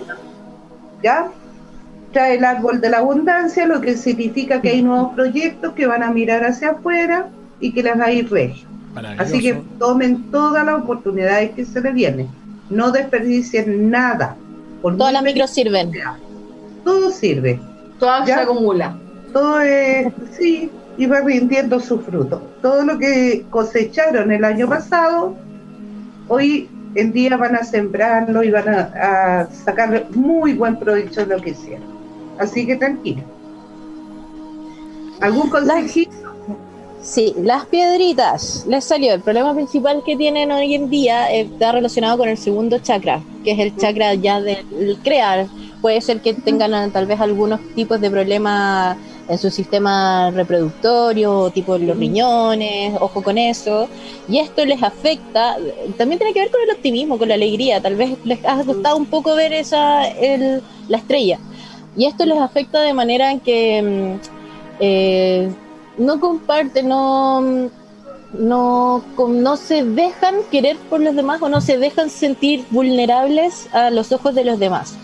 [1.03, 1.29] ¿ya?
[2.13, 6.03] Trae el árbol de la abundancia, lo que significa que hay nuevos proyectos que van
[6.03, 7.29] a mirar hacia afuera
[7.61, 8.69] y que las va a ir regio.
[9.19, 12.29] Así que tomen todas las oportunidades que se les vienen.
[12.69, 14.37] No desperdicien nada.
[14.83, 15.93] Por Todas las micros sirven.
[16.85, 17.61] Todo sirve.
[17.99, 18.35] Todo ¿Ya?
[18.35, 18.97] se acumula.
[19.33, 20.71] Todo es, sí,
[21.01, 22.43] y va rindiendo su fruto.
[22.61, 25.35] Todo lo que cosecharon el año pasado,
[26.29, 31.35] hoy en día van a sembrarlo y van a, a sacar muy buen provecho de
[31.35, 31.89] lo que hicieron.
[32.39, 33.23] Así que tranquilo.
[35.23, 36.13] ¿Algún consejito?
[37.01, 38.67] Sí, las piedritas.
[38.69, 39.15] Les salió.
[39.15, 43.23] El problema principal que tienen hoy en día eh, está relacionado con el segundo chakra,
[43.43, 45.47] que es el chakra ya del crear.
[45.81, 48.99] Puede ser que tengan ah, tal vez algunos tipos de problemas
[49.29, 53.89] en su sistema reproductorio, tipo en los riñones, ojo con eso.
[54.29, 55.57] Y esto les afecta,
[55.97, 57.81] también tiene que ver con el optimismo, con la alegría.
[57.81, 61.39] Tal vez les ha costado un poco ver esa el- la estrella.
[61.97, 64.21] Y esto les afecta de manera en que mm,
[64.81, 65.51] eh,
[65.99, 67.71] no comparten, no,
[68.33, 73.69] no, com- no se dejan querer por los demás o no se dejan sentir vulnerables
[73.73, 74.95] a los ojos de los demás.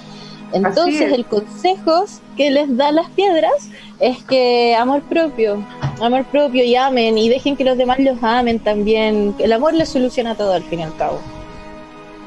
[0.52, 1.12] Entonces es.
[1.12, 2.04] el consejo
[2.36, 3.68] que les da las piedras
[4.00, 5.64] es que amor propio,
[6.00, 9.34] amor propio y amen y dejen que los demás los amen también.
[9.38, 11.20] El amor les soluciona todo al fin y al cabo.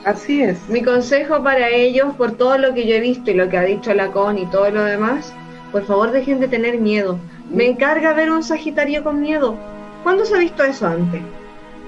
[0.06, 0.58] Así es.
[0.70, 3.64] Mi consejo para ellos, por todo lo que yo he visto y lo que ha
[3.64, 5.34] dicho la CON y todo lo demás,
[5.72, 7.20] por favor dejen de tener miedo.
[7.52, 9.56] Me encarga ver un Sagitario con miedo.
[10.04, 11.22] ¿Cuándo se ha visto eso antes?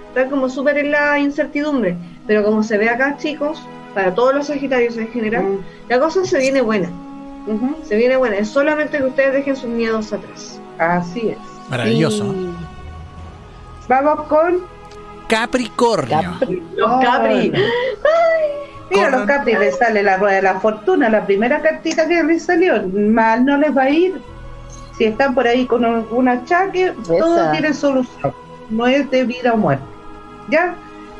[0.10, 1.96] Está como súper en la incertidumbre.
[2.28, 3.62] Pero como se ve acá, chicos,
[3.94, 6.90] para todos los Sagitarios en general, la cosa se viene buena.
[7.84, 8.38] Se viene buena.
[8.38, 10.60] Es solamente que ustedes dejen sus miedos atrás.
[10.78, 11.38] Así es.
[11.70, 12.26] Maravilloso.
[12.26, 12.54] Y-
[13.88, 14.60] Vamos con.
[15.28, 16.36] Capricornio.
[16.40, 16.64] Capri.
[16.76, 17.52] Los Capri.
[18.92, 19.26] Mira, los.
[19.26, 22.84] Capri les sale la rueda de la fortuna, la primera cartita que les salió.
[22.88, 24.22] Mal no les va a ir.
[24.98, 28.34] Si están por ahí con algún achaque, todo tiene solución.
[28.70, 29.84] No es de vida o muerte.
[30.50, 30.76] ¿Ya?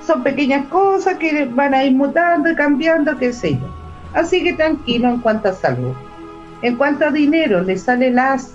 [0.06, 3.68] Son pequeñas cosas que van a ir mutando y cambiando, qué sé yo.
[4.14, 5.94] Así que tranquilo en cuanto a salud.
[6.62, 8.54] En cuanto a dinero, les sale el as.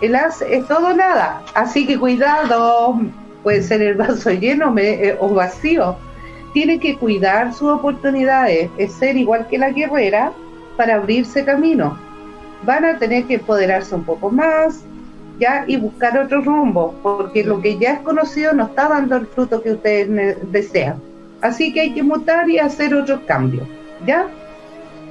[0.00, 1.42] El as es todo nada.
[1.54, 3.00] Así que cuidado,
[3.42, 5.96] puede ser el vaso lleno eh, o vacío.
[6.52, 10.32] Tiene que cuidar sus oportunidades, es ser igual que la guerrera
[10.76, 11.96] para abrirse camino.
[12.64, 14.84] Van a tener que empoderarse un poco más,
[15.40, 19.26] ya y buscar otro rumbo, porque lo que ya es conocido no está dando el
[19.26, 20.96] fruto que ustedes desean.
[21.40, 23.66] Así que hay que mutar y hacer otros cambios,
[24.06, 24.28] ¿ya?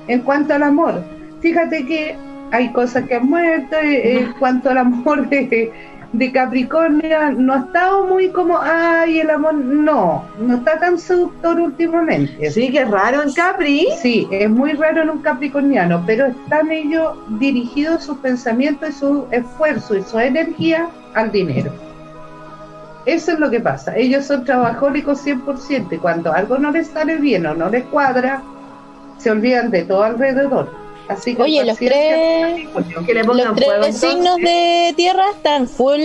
[0.07, 1.03] En cuanto al amor,
[1.41, 2.15] fíjate que
[2.51, 5.71] hay cosas que han muerto, eh, en cuanto al amor de,
[6.13, 11.59] de Capricornio, no ha estado muy como, ay, el amor, no, no está tan seductor
[11.59, 12.49] últimamente.
[12.49, 13.87] Sí, qué raro en Capri.
[14.01, 19.27] Sí, es muy raro en un capricorniano, pero están ellos dirigidos sus pensamientos y su
[19.31, 21.71] esfuerzo y su energía al dinero.
[23.05, 23.95] Eso es lo que pasa.
[23.95, 28.41] Ellos son trabajólicos 100% y cuando algo no les sale bien o no les cuadra,
[29.17, 30.88] se olvidan de todo alrededor.
[31.09, 32.67] Así que Oye, los tres-.
[33.05, 33.83] Que le pongan Los tres fuego.
[33.85, 33.99] entonces.
[34.11, 35.99] signos de tierra están full,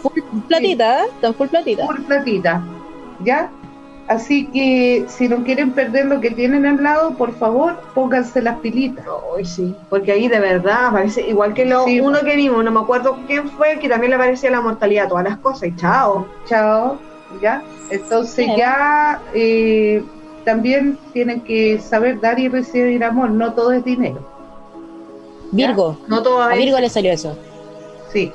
[0.00, 1.06] full platita, ¿eh?
[1.14, 1.84] están full platita.
[1.86, 2.62] Por platita,
[3.24, 3.50] ¿ya?
[4.06, 8.56] Así que si no quieren perder lo que tienen al lado, por favor, pónganse las
[8.60, 9.04] pilitas.
[9.36, 12.00] Ay, sí, porque ahí de verdad aparece, igual que lo, Sí.
[12.00, 15.08] uno que vimos, no me acuerdo quién fue, que también le aparecía la mortalidad a
[15.08, 16.26] todas las cosas, y chao.
[16.46, 16.96] Chao,
[17.42, 17.60] ¿ya?
[17.90, 20.02] Entonces ya eh,
[20.52, 24.20] también tienen que saber dar y recibir amor, no todo es dinero,
[25.52, 25.98] Virgo.
[26.08, 27.36] No todo A es- Virgo le salió eso.
[28.12, 28.32] sí.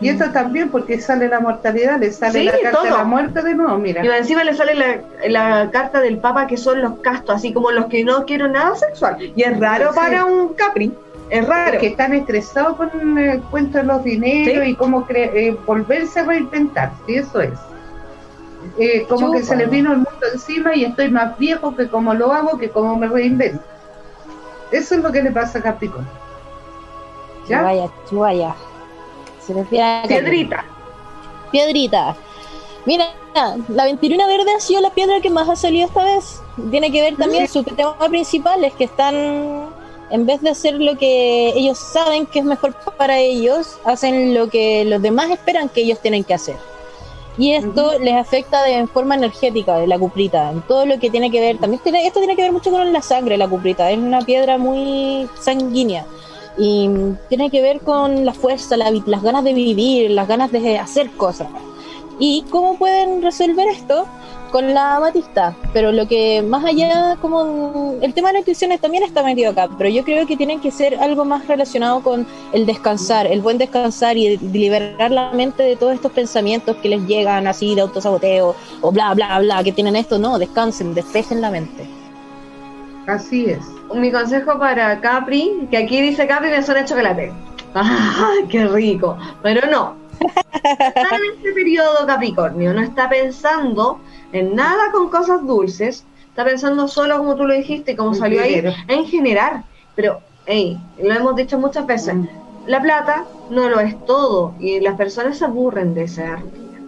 [0.00, 2.96] Y esto también porque sale la mortalidad, le sale Sí, la carta de todo.
[2.98, 4.02] la muerte de nuevo, mira.
[4.02, 7.70] Y encima le sale la, la carta del Papa que son los castos, así como
[7.70, 9.18] los que no quieren nada sexual.
[9.36, 9.96] Y es raro Sí.
[9.98, 10.94] para un Capri,
[11.28, 11.78] es raro.
[11.78, 14.70] que están estresados con el cuento de los dineros Sí.
[14.70, 17.58] y cómo cre- eh, volverse a reinventar, y eso es.
[18.78, 22.14] Eh, como que se les vino el mundo encima y estoy más viejo que como
[22.14, 23.62] lo hago que como me reinvento.
[24.72, 26.10] Eso es lo que le pasa a Capricornio.
[27.48, 27.60] ¿Ya?
[27.60, 28.54] Chubaya, chubaya.
[29.46, 30.64] Se refiere a Piedrita.
[31.52, 32.16] Piedrita.
[32.84, 33.06] Mira,
[33.68, 36.40] la 21 verde ha sido la piedra que más ha salido esta vez.
[36.70, 39.70] Tiene que ver también, su tema principal es que están,
[40.10, 44.48] en vez de hacer lo que ellos saben que es mejor para ellos, hacen lo
[44.48, 46.56] que los demás esperan que ellos tienen que hacer.
[47.38, 51.30] Y esto les afecta de forma energética de la cuprita, en todo lo que tiene
[51.30, 53.98] que ver, también tiene, esto tiene que ver mucho con la sangre, la cuprita, es
[53.98, 56.06] una piedra muy sanguínea
[56.58, 56.88] y
[57.28, 61.10] tiene que ver con la fuerza, la las ganas de vivir, las ganas de hacer
[61.12, 61.48] cosas.
[62.18, 64.06] ¿Y cómo pueden resolver esto?
[64.56, 65.54] Con la amatista.
[65.74, 69.68] Pero lo que más allá, como el tema de las intuiciones también está metido acá,
[69.76, 73.58] pero yo creo que tienen que ser algo más relacionado con el descansar, el buen
[73.58, 78.56] descansar y liberar la mente de todos estos pensamientos que les llegan así de autosaboteo
[78.80, 80.18] o bla, bla, bla, que tienen esto.
[80.18, 81.86] No, descansen, despejen la mente.
[83.06, 83.60] Así es.
[83.94, 87.30] Mi consejo para Capri, que aquí dice Capri me suena chocolate.
[87.74, 89.18] ¡Ay, qué rico!
[89.42, 89.96] Pero no.
[90.64, 94.00] Está en este periodo Capricornio, no está pensando
[94.32, 98.62] en nada con cosas dulces, está pensando solo, como tú lo dijiste, como salió ahí,
[98.88, 99.64] en generar.
[99.94, 102.26] Pero, hey, lo hemos dicho muchas veces, Mm.
[102.66, 106.80] la plata no lo es todo y las personas se aburren de esa rutina,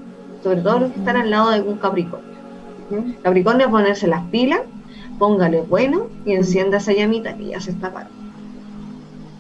[0.42, 2.28] sobre todo los que están al lado de un Capricornio.
[3.22, 4.60] Capricornio es ponerse las pilas,
[5.18, 8.14] póngale bueno y encienda esa llamita que ya se está apagando.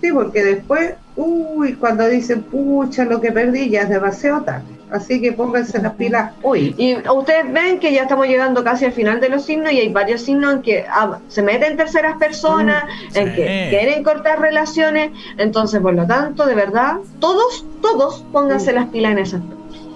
[0.00, 4.66] Sí, porque después, uy, cuando dicen, pucha, lo que perdí ya es demasiado tarde.
[4.90, 6.74] Así que pónganse las pilas hoy.
[6.78, 9.88] Y ustedes ven que ya estamos llegando casi al final de los signos y hay
[9.92, 12.84] varios signos en que ah, se meten terceras personas,
[13.14, 13.34] en Sí.
[13.36, 15.10] que quieren cortar relaciones.
[15.36, 18.74] Entonces, por lo tanto, de verdad, todos, todos pónganse Mm.
[18.76, 19.40] las pilas en esas.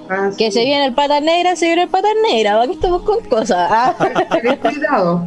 [0.08, 2.60] Así Que se viene el pata negra, se viene el pata negra.
[2.60, 3.68] Aquí estamos con cosas.
[3.70, 3.94] Ah.
[4.42, 5.24] Ten cuidado.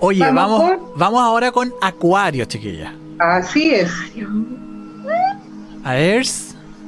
[0.00, 2.92] Oye, Vamos vamos ahora con Acuario, chiquilla.
[3.18, 3.90] Así es.
[5.84, 6.24] A ver,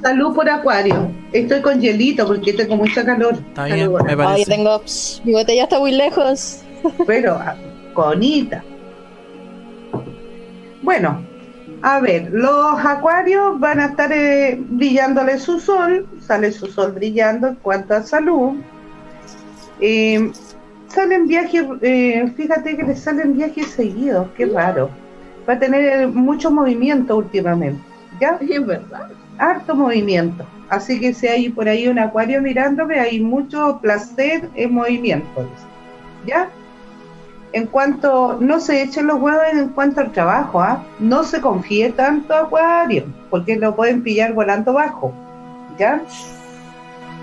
[0.04, 1.10] Salud por acuario.
[1.32, 3.36] Estoy con hielito porque tengo mucha calor.
[3.36, 4.02] está bien, Salud.
[4.02, 4.50] me Ay, parece.
[4.50, 4.78] tengo.
[4.82, 6.62] pss, mi botella está muy lejos.
[7.06, 7.56] Pero ah,
[7.94, 8.62] conita.
[10.82, 11.24] Bueno,
[11.80, 17.48] a ver, los acuarios van a estar eh, brillándole su sol, sale su sol brillando
[17.48, 18.56] en cuanto a salud.
[19.80, 20.30] Eh,
[20.88, 24.90] salen viajes, eh, fíjate que le salen viajes seguidos, qué raro.
[25.48, 27.80] Va a tener mucho movimiento últimamente,
[28.20, 28.38] ¿ya?
[28.46, 29.08] Es verdad.
[29.38, 30.44] Harto movimiento.
[30.68, 35.48] Así que si hay por ahí un acuario mirándome, hay mucho placer en movimiento.
[36.26, 36.48] ¿Ya?
[37.52, 40.82] En cuanto, no se echen los huevos en cuanto al trabajo, ¿ah?
[40.98, 45.12] No se confíe tanto acuario, porque lo pueden pillar volando bajo.
[45.78, 46.02] ¿Ya?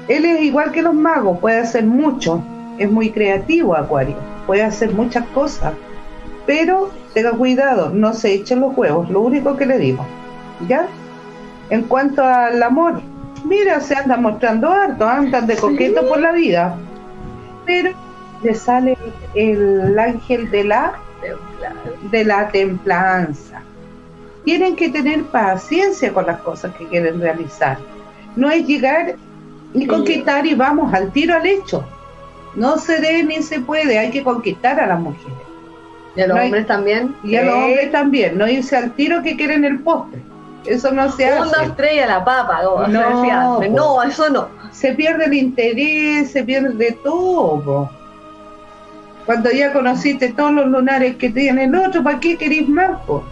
[0.07, 2.41] Él es igual que los magos, puede hacer mucho,
[2.77, 4.15] es muy creativo acuario,
[4.47, 5.73] puede hacer muchas cosas,
[6.45, 10.05] pero tenga cuidado, no se echen los huevos, lo único que le digo.
[10.67, 10.87] ¿Ya?
[11.71, 13.01] En cuanto al amor,
[13.45, 16.75] mira, se anda mostrando harto, andan de coqueto por la vida.
[17.65, 17.91] Pero
[18.43, 18.97] le sale
[19.33, 20.93] el ángel de la,
[22.11, 23.61] de la templanza.
[24.43, 27.77] Tienen que tener paciencia con las cosas que quieren realizar.
[28.35, 29.15] No es llegar
[29.73, 31.83] y conquistar y vamos al tiro al hecho.
[32.55, 35.37] No se debe ni se puede, hay que conquistar a las mujeres.
[36.17, 37.15] Y a los No hay- hombres también.
[37.23, 40.19] Y a los hombres también, no irse al tiro que quieren el postre.
[40.65, 41.39] Eso no se hace.
[41.57, 42.61] dos, tres y a la papa.
[42.63, 43.63] como No, po.
[43.69, 44.47] no, eso no.
[44.71, 47.89] se pierde el interés, se pierde todo.
[49.25, 52.99] Cuando ya conociste todos los lunares que tiene el otro, ¿para qué querés más?
[53.05, 53.23] po?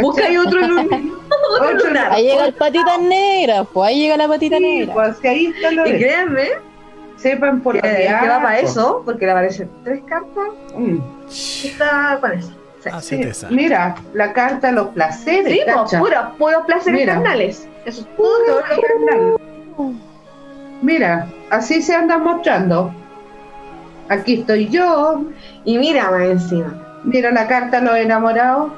[0.00, 1.00] Busca ahí otro lunar.
[1.60, 2.12] otro lunar.
[2.12, 4.94] Ahí llega el patita negra, pues ahí llega la patita Sí, negra.
[4.94, 6.48] pues, si ahí está lo Y de- créanme
[7.16, 10.44] Sepan por lo que va para eso, porque le aparecen tres cartas.
[10.76, 10.98] Mm.
[11.28, 12.30] Está con
[12.82, 13.32] sale.
[13.50, 15.52] Mira, la carta los placeres.
[15.52, 15.98] Sí, pues, cacha.
[16.00, 17.14] puros, puros placeres Mira.
[17.14, 17.68] carnales.
[17.84, 19.92] Eso es todo lo carnal.
[20.82, 22.92] Mira, así se andan mostrando.
[24.08, 25.22] aquí estoy yo,
[25.64, 26.72] Y mira más encima.
[27.04, 28.72] mira la carta a los enamorados,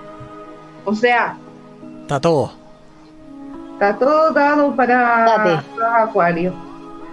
[0.85, 1.37] O sea,
[2.03, 2.53] Está todo.
[3.75, 4.97] está todo dado para
[5.27, 5.67] Date.
[5.77, 6.55] los acuarios.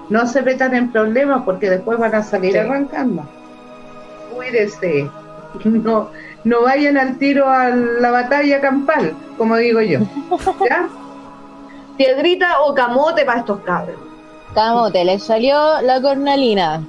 [0.09, 2.57] No se metan en problemas porque después van a salir Sí.
[2.59, 3.23] arrancando.
[4.33, 5.09] Cuídese,
[5.65, 6.09] no,
[6.47, 9.99] no vayan al tiro a la batalla campal, como digo yo.
[10.67, 10.87] ¿Ya?
[11.97, 13.97] piedrita o camote para estos cabros.
[14.53, 16.81] Camote, les salió la cornalina.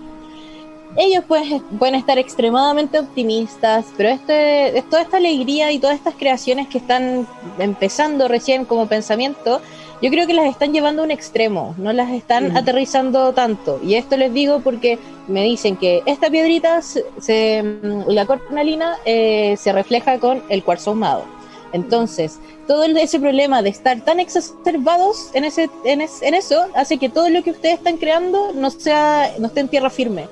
[0.97, 1.47] Ellos pues,
[1.79, 6.79] pueden estar extremadamente optimistas, pero este, es toda esta alegría y todas estas creaciones que
[6.79, 7.27] están
[7.59, 9.61] empezando recién como pensamiento,
[10.01, 12.57] yo creo que las están llevando a un extremo, no las están Mm.
[12.57, 13.81] aterrizando tanto.
[13.83, 17.63] Y esto les digo porque me dicen que esta piedrita, se, se-
[18.09, 21.25] la cornalina, eh, se refleja con el cuarzo ahumado.
[21.73, 26.97] Entonces, todo ese problema de estar tan exacerbados en ese en, es- en eso hace
[26.99, 30.29] que todo lo que ustedes están creando no sea no esté en tierra firme.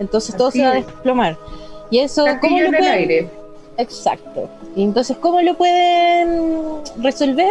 [0.00, 0.86] Entonces todo se va a es.
[0.86, 1.36] desplomar.
[1.90, 3.30] Y eso ¿cómo Castillo lo en el pueden- aire.
[3.76, 4.48] Exacto.
[4.76, 7.48] Y entonces, ¿cómo lo pueden resolver?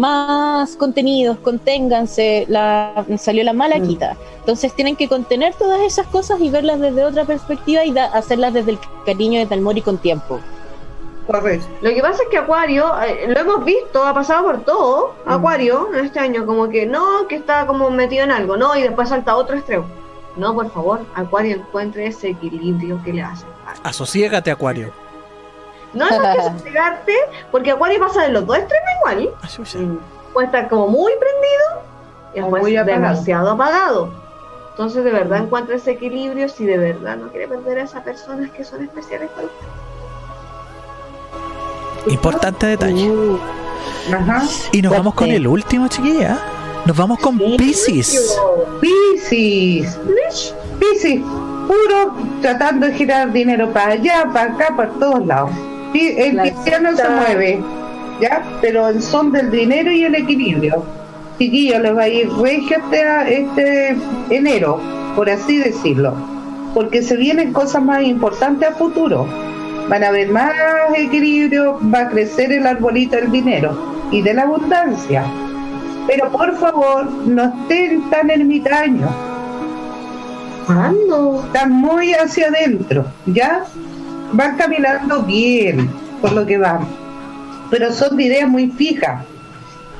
[0.00, 3.86] Más contenidos, conténganse, la, salió la mala Mm.
[3.86, 4.16] quita.
[4.38, 8.54] Entonces tienen que contener todas esas cosas y verlas desde otra perspectiva y da- hacerlas
[8.54, 10.40] desde el cariño de Talmori con tiempo.
[11.26, 11.66] Correcto.
[11.82, 15.14] Lo que pasa es que Acuario, eh, lo hemos visto, ha pasado por todo.
[15.26, 18.82] Acuario, en este año, como que no, que está como metido en algo, no, y
[18.82, 19.84] después salta a otro extremo.
[20.34, 23.44] No, por favor, Acuario encuentre ese equilibrio que le hace.
[23.84, 24.92] Asociégate, Acuario.
[25.94, 27.14] No es más que sosegarte,
[27.50, 29.30] porque Acuario pasa de los dos extremos igual.
[29.42, 29.80] Ayuya.
[29.80, 29.98] Mm,
[30.32, 31.82] Puede estar como muy prendido
[32.34, 33.00] y después muy apagado.
[33.02, 34.12] demasiado apagado.
[34.70, 38.50] Entonces, de verdad, encuentra ese equilibrio si de verdad no quiere perder a esas personas
[38.52, 39.66] que son especiales para usted.
[42.12, 43.12] Importante detalle.
[44.14, 44.42] Ajá.
[44.72, 46.38] Y nos vamos con el último, chiquilla.
[46.86, 48.38] Nos vamos con Pisces.
[48.80, 49.98] Piscis.
[50.78, 51.20] Piscis,
[51.66, 55.50] puro tratando de girar dinero para allá, para acá, para todos lados.
[55.94, 57.60] El cristiano se mueve,
[58.20, 58.42] ¿ya?
[58.60, 60.84] Pero en son del dinero y el equilibrio.
[61.38, 63.96] Chiquillo, les va a ir regio este, este
[64.30, 64.80] enero,
[65.16, 66.14] por así decirlo.
[66.74, 69.26] Porque se vienen cosas más importantes a futuro.
[69.88, 70.52] Van a haber más
[70.94, 73.76] equilibrio, va a crecer el arbolito del dinero
[74.12, 75.24] y de la abundancia.
[76.06, 79.10] Pero por favor, no estén tan ermitaños
[80.66, 81.42] ¿Cuándo?
[81.46, 83.64] están muy hacia adentro, ¿ya?
[84.32, 86.80] Van caminando bien por lo que van,
[87.70, 89.24] pero son de ideas muy fijas.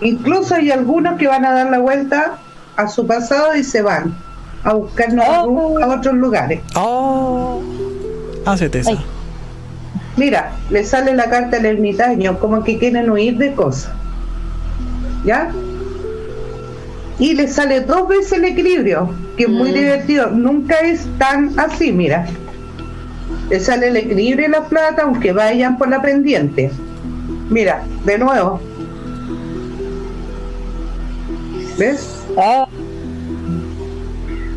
[0.03, 2.39] Incluso hay algunos que van a dar la vuelta
[2.76, 4.14] a su pasado y se van
[4.64, 6.61] a buscar nuevos- a otros lugares.
[6.74, 7.61] Oh.
[8.47, 8.91] Hacete esa.
[8.91, 9.01] Ay.
[10.16, 13.93] Mira, le sale la carta del ermitaño, como que quieren huir de cosas.
[15.24, 15.51] ¿Ya?
[17.18, 19.74] Y le sale dos veces el equilibrio, que es muy Mm.
[19.74, 20.26] divertido.
[20.31, 22.26] Nunca es tan así, mira.
[23.51, 26.70] Le sale el equilibrio y la plata, aunque vayan por la pendiente.
[27.51, 28.61] Mira, de nuevo.
[31.78, 32.09] ¿Ves?
[32.38, 32.66] Ah,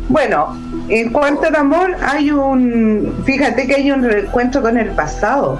[0.08, 0.56] Bueno,
[0.88, 3.22] en cuanto al amor, hay un.
[3.24, 5.58] Fíjate que hay un reencuentro con el pasado.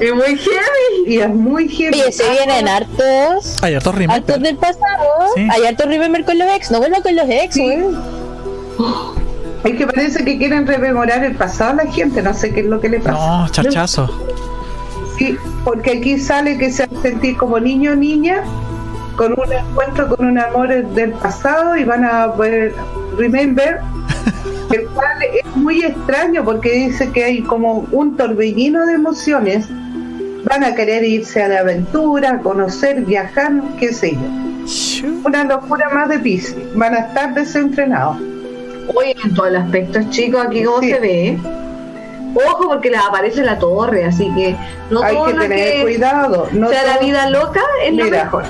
[0.00, 1.04] Es muy heavy.
[1.06, 2.00] Y es muy heavy.
[2.00, 3.56] Oye, se vienen hartos.
[3.62, 3.94] Hay hartos.
[4.08, 5.04] Hartos del pasado.
[5.34, 5.48] Sí.
[5.50, 6.70] Hay hartos remember con los ex.
[6.70, 7.62] No vuelvan con los ex, Sí.
[7.62, 7.96] güey.
[9.64, 12.66] Es que parece que quieren rememorar el pasado a la gente, no sé qué es
[12.66, 13.12] lo que le pasa.
[13.12, 14.08] No, charchazo.
[15.18, 18.42] Sí, porque aquí sale que se a sentir como niño o niña
[19.16, 22.74] con un encuentro con un amor del pasado y van a poder
[23.16, 23.80] remember,
[24.72, 29.66] el cual es muy extraño porque dice que hay como un torbellino de emociones.
[30.48, 35.08] Van a querer irse a la aventura, conocer, viajar, qué sé yo.
[35.24, 36.56] Una locura más de Pisces.
[36.76, 38.18] Van a estar desenfrenados.
[38.94, 40.90] Oye, en todos los aspectos, chicos, aquí como Sí.
[40.90, 41.38] se ve.
[42.48, 44.54] Ojo, porque les aparece la torre, así que
[44.90, 46.48] no hay todo que lo tener que cuidado.
[46.52, 48.44] No sea la todo- vida loca es lo Mira, mejor.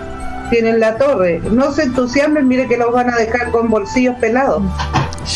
[0.51, 1.41] tienen la torre.
[1.51, 4.63] No se entusiasmen, mire que los van a dejar con bolsillos pelados.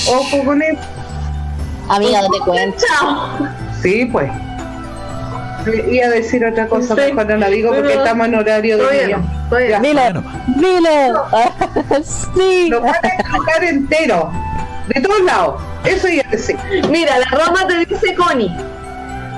[0.09, 0.81] Ojo con eso.
[1.89, 2.77] Amiga, no te cuento.
[2.79, 3.29] Chao.
[3.83, 4.31] Sí, pues.
[5.67, 8.35] Le Iba a decir otra cosa, Sí, mejor no la digo porque pero estamos en
[8.35, 9.19] horario de día.
[9.81, 10.13] Dile,
[10.57, 11.13] dile.
[12.35, 12.69] sí.
[12.69, 14.33] Los van a explotar entero.
[14.95, 15.61] De todos lados.
[15.85, 16.59] Eso iba a decir.
[16.91, 18.51] Mira, la Roma te dice Connie.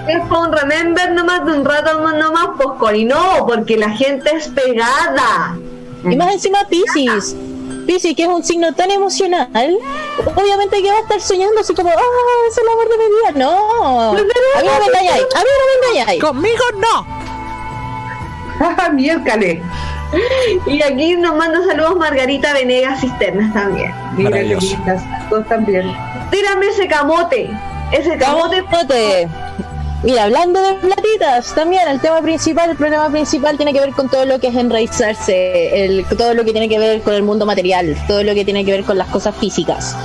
[0.09, 3.05] Es para un remember nomás de un rato más nomás, pues Connie.
[3.05, 5.57] No, porque la gente es pegada.
[6.05, 7.37] Y más encima Pisces.
[7.87, 9.79] Pisces, que es un signo tan emocional,
[10.37, 13.47] obviamente que va a estar soñando así como, ah, es el amor de mi vida.
[13.47, 16.23] No, a mí no me engañáis, a mí no me engañáis.
[16.23, 17.07] conmigo no.
[18.61, 19.63] ¡Ah, miércale!
[20.67, 23.93] Y aquí nos manda saludos Margarita Venegas Cisternas también.
[24.17, 25.03] Mira lindas.
[25.29, 25.93] Todos también.
[26.31, 27.51] Tírame ese camote.
[27.93, 29.29] ese camote Camote.
[30.03, 34.09] Mira, hablando de platitas, también el tema principal, el problema principal tiene que ver con
[34.09, 37.47] todo lo que es enraizarse, el, todo lo que tiene que ver con el mundo
[37.47, 39.97] material, todo lo que tiene que ver con las cosas físicas.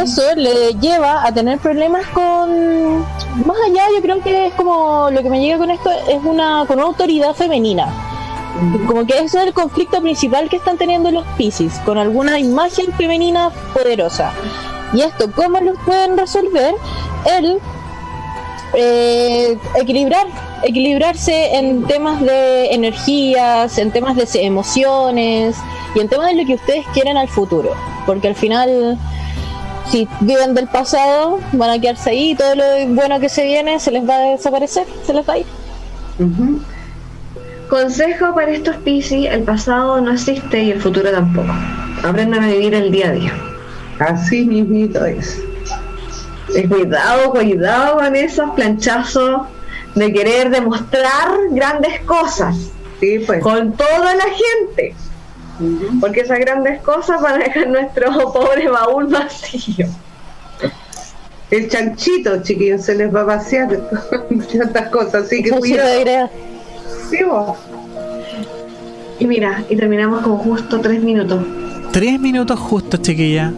[0.00, 3.00] Eso le lleva a tener problemas con,
[3.44, 6.64] más allá, yo creo que es como lo que me llega con esto es una
[6.68, 7.92] con una autoridad femenina.
[8.86, 12.92] Como que ese es el conflicto principal que están teniendo los Pisces, con alguna imagen
[12.94, 14.32] femenina poderosa.
[14.92, 16.74] Y esto, ¿cómo lo pueden resolver?
[17.24, 17.60] El
[18.74, 20.26] eh, equilibrar,
[20.62, 25.56] equilibrarse en temas de energías, en temas de emociones
[25.94, 27.70] y en temas de lo que ustedes quieren al futuro.
[28.06, 28.98] Porque al final,
[29.90, 33.78] si viven del pasado, van a quedarse ahí y todo lo bueno que se viene
[33.78, 35.46] se les va a desaparecer, se les va a ir.
[36.18, 36.57] Ujú.
[37.68, 41.52] Consejo para estos Piscis, el pasado no existe y el futuro tampoco.
[42.02, 43.32] Aprendan a vivir el día a día.
[43.98, 45.42] Así mismito es.
[46.54, 49.42] Y cuidado, cuidado con esos planchazos
[49.94, 52.56] de querer demostrar grandes cosas
[53.00, 53.42] Sí, pues.
[53.42, 54.94] con toda la gente.
[56.00, 59.88] Porque esas grandes cosas van a dejar nuestro pobre baúl vacío.
[61.50, 63.68] El chanchito, chiquillos, se les va a vaciar
[64.58, 66.30] tantas cosas, así que cuidado.
[67.10, 67.56] Debería- Sí, vos.
[69.20, 71.40] Y mira, y terminamos con justo tres minutos.
[71.92, 73.52] Tres minutos justos, chiquilla.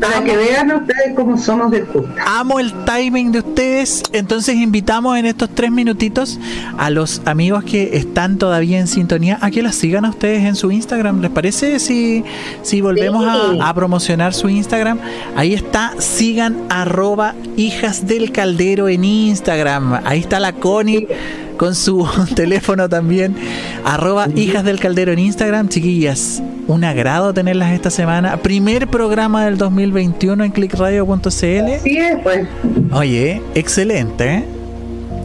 [0.00, 2.22] Para que vean ustedes cómo somos de justa.
[2.26, 4.02] Amo el timing de ustedes.
[4.12, 6.38] Entonces invitamos en estos tres minutitos
[6.76, 10.54] a los amigos que están todavía en sintonía a que las sigan a ustedes en
[10.54, 11.22] su Instagram.
[11.22, 12.24] ¿Les parece si,
[12.62, 13.58] si volvemos Sí.
[13.58, 14.98] a, a promocionar su Instagram?
[15.34, 20.02] Ahí está, sigan arroba hijas del caldero en Instagram.
[20.04, 21.08] Ahí está la Connie
[21.56, 23.36] con su teléfono también.
[23.84, 26.42] Arroba hijas del caldero en Instagram, chiquillas.
[26.66, 28.38] Un agrado tenerlas esta semana.
[28.38, 31.28] Primer programa del 2021 en clickradio.cl.
[31.28, 31.82] Es,
[32.22, 32.46] pues.
[32.92, 34.34] Oye, excelente.
[34.34, 34.44] ¿eh?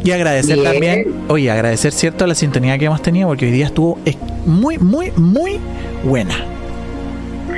[0.04, 0.72] Y agradecer Bien.
[0.72, 4.00] también, oye, agradecer cierto la sintonía que hemos tenido porque hoy día estuvo
[4.46, 5.60] muy, muy, muy
[6.04, 6.34] buena.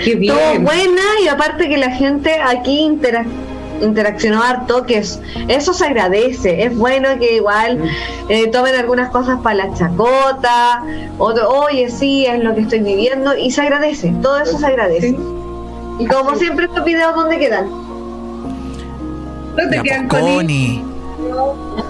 [0.04, 0.34] Qué bien.
[0.36, 3.28] Todo buena y aparte que la gente aquí interac-
[3.82, 6.64] interaccionó harto, que es, eso se agradece.
[6.64, 7.82] Es bueno que igual
[8.30, 10.84] eh, tomen algunas cosas para la chacota,
[11.18, 15.10] otro, oye, sí, es lo que estoy viviendo, y se agradece, todo eso se agradece.
[15.10, 15.18] Sí.
[16.00, 17.70] Y como siempre, estos videos, ¿dónde quedan?
[19.56, 20.84] No te quedan con Connie.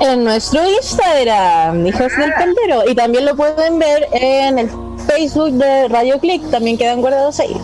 [0.02, 2.36] en nuestro Instagram, Hijos del Ah.
[2.38, 4.70] Caldero, y también lo pueden ver en el
[5.08, 7.56] Facebook de Radio Click, también quedan guardados ahí.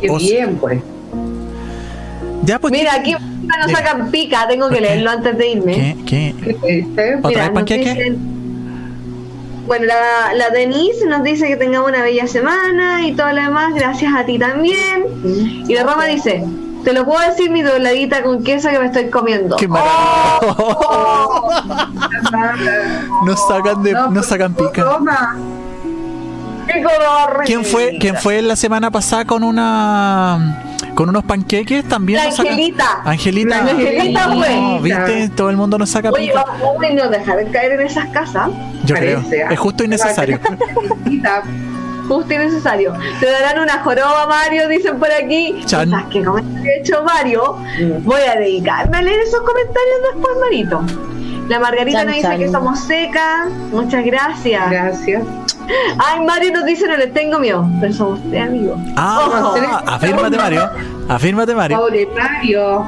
[0.00, 0.80] Qué bien, pues.
[2.42, 2.72] Ya, pues.
[2.72, 5.74] Mira, aquí de- sacan pica, tengo que leerlo antes de irme.
[5.74, 5.96] ¿Qué?
[6.06, 6.34] ¿Qué?
[6.44, 7.14] ¿Qué te dice?
[7.16, 7.94] ¿Otra Mira, vez panqueque?
[7.94, 8.18] dicen-
[9.66, 13.72] bueno, la, la Denise nos dice que tengamos una bella semana y todo lo demás,
[13.74, 15.04] gracias a ti también.
[15.68, 16.42] Y la Roma dice,
[16.84, 19.56] te lo puedo decir mi dobladita con queso que me estoy comiendo.
[19.56, 20.56] ¡Qué Oh, maravilla!
[23.24, 24.84] Nos sacan de, No, nos sacan pues, pica.
[24.84, 25.36] Toma.
[26.66, 27.42] ¡Qué color!
[27.44, 30.64] ¿Quién fue, quién fue la semana pasada con una
[31.02, 32.20] con unos panqueques también?
[32.20, 33.02] La Angelita.
[33.04, 33.64] Angelita.
[33.64, 34.80] La Angelita No, fue.
[34.82, 35.28] ¿Viste?
[35.30, 38.50] Todo el mundo nos saca Oye, vamos a no dejar de caer en esas casas.
[38.84, 39.50] Yo parece, creo.
[39.50, 40.38] Es justo y necesario.
[42.08, 42.94] Justo y necesario.
[43.20, 45.60] Te darán una joroba, Mario, dicen por aquí.
[45.64, 45.90] Chan.
[45.90, 47.56] ¿Sabes qué comentario ha hecho Mario?
[47.80, 48.04] Mm.
[48.04, 50.82] Voy a dedicarme a leer esos comentarios después, Marito.
[51.48, 52.38] La Margarita Chan, nos dice chan.
[52.38, 53.48] que somos secas.
[53.72, 54.70] Muchas gracias.
[54.70, 55.22] Gracias.
[55.98, 57.68] Ay, Mario nos dice no les tengo miedo.
[57.80, 58.78] Pero somos tres amigos.
[58.96, 59.56] Ah, Ojo.
[59.86, 60.70] afírmate, Mario.
[61.08, 61.78] Afírmate, Mario.
[61.78, 62.86] Pobre Mario.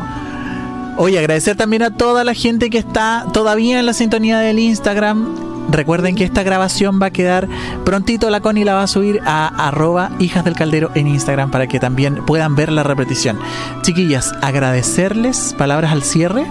[0.97, 5.35] Oye, agradecer también a toda la gente que está todavía en la sintonía del Instagram.
[5.71, 7.49] Recuerden que esta grabación va a quedar
[7.85, 11.67] prontito, la Connie la va a subir a arroba hijas del caldero en Instagram para
[11.67, 13.41] que también puedan ver la repetición.
[13.83, 16.47] Chiquillas, agradecerles, palabras al cierre.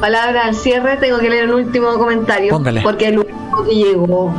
[0.00, 2.52] Palabra al cierre, tengo que leer el último comentario.
[2.52, 2.82] Póngale.
[2.82, 4.34] Porque el último que llegó.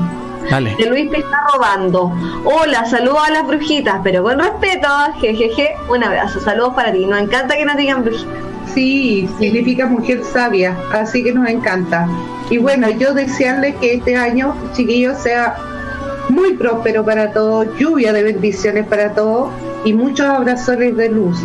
[0.49, 0.75] Dale.
[0.77, 2.11] De Luis te está robando.
[2.45, 4.87] Hola, saludos a las brujitas, pero con respeto.
[5.19, 6.39] Jejeje, un abrazo.
[6.39, 7.05] Saludos para ti.
[7.05, 8.49] Nos encanta que nos digan brujitas.
[8.73, 12.07] Sí, significa mujer sabia, así que nos encanta.
[12.49, 15.55] Y bueno, yo desearles que este año, chiquillos, sea
[16.29, 19.51] muy próspero para todos, lluvia de bendiciones para todos
[19.83, 21.37] y muchos abrazones de luz.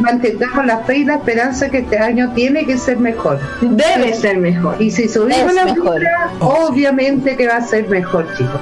[0.00, 3.38] Mantengamos la fe y la esperanza que este año tiene que ser mejor.
[3.60, 4.80] Debe ser mejor.
[4.80, 5.80] Y si subimos la sí.
[6.40, 8.60] obviamente que va a ser mejor, chicos.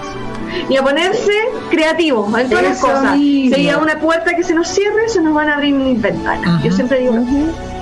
[0.68, 1.32] Y a ponerse
[1.70, 3.16] creativos en todas las cosas.
[3.16, 3.56] mismo.
[3.56, 6.62] Si hay una puerta que se nos cierre, se nos van a abrir mil ventanas.
[6.62, 7.14] Yo siempre digo,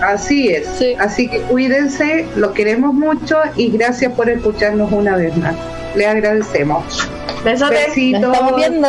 [0.02, 0.66] Así es.
[0.78, 0.94] Sí.
[0.98, 5.54] Así que cuídense, los queremos mucho y gracias por escucharnos una vez más.
[5.94, 7.09] Les agradecemos.
[7.44, 7.86] besotes.
[7.86, 8.20] Besitos.
[8.20, 8.88] Nos estamos viendo.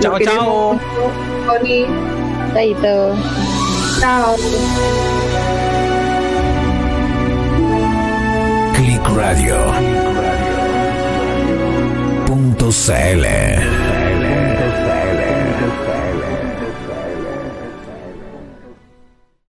[0.00, 0.80] Chao, chao.
[1.46, 1.86] Connie.
[2.54, 3.55] Chaito.
[4.00, 4.36] Chao.
[8.74, 9.72] Click Radio.
[12.24, 13.75] Punto CL.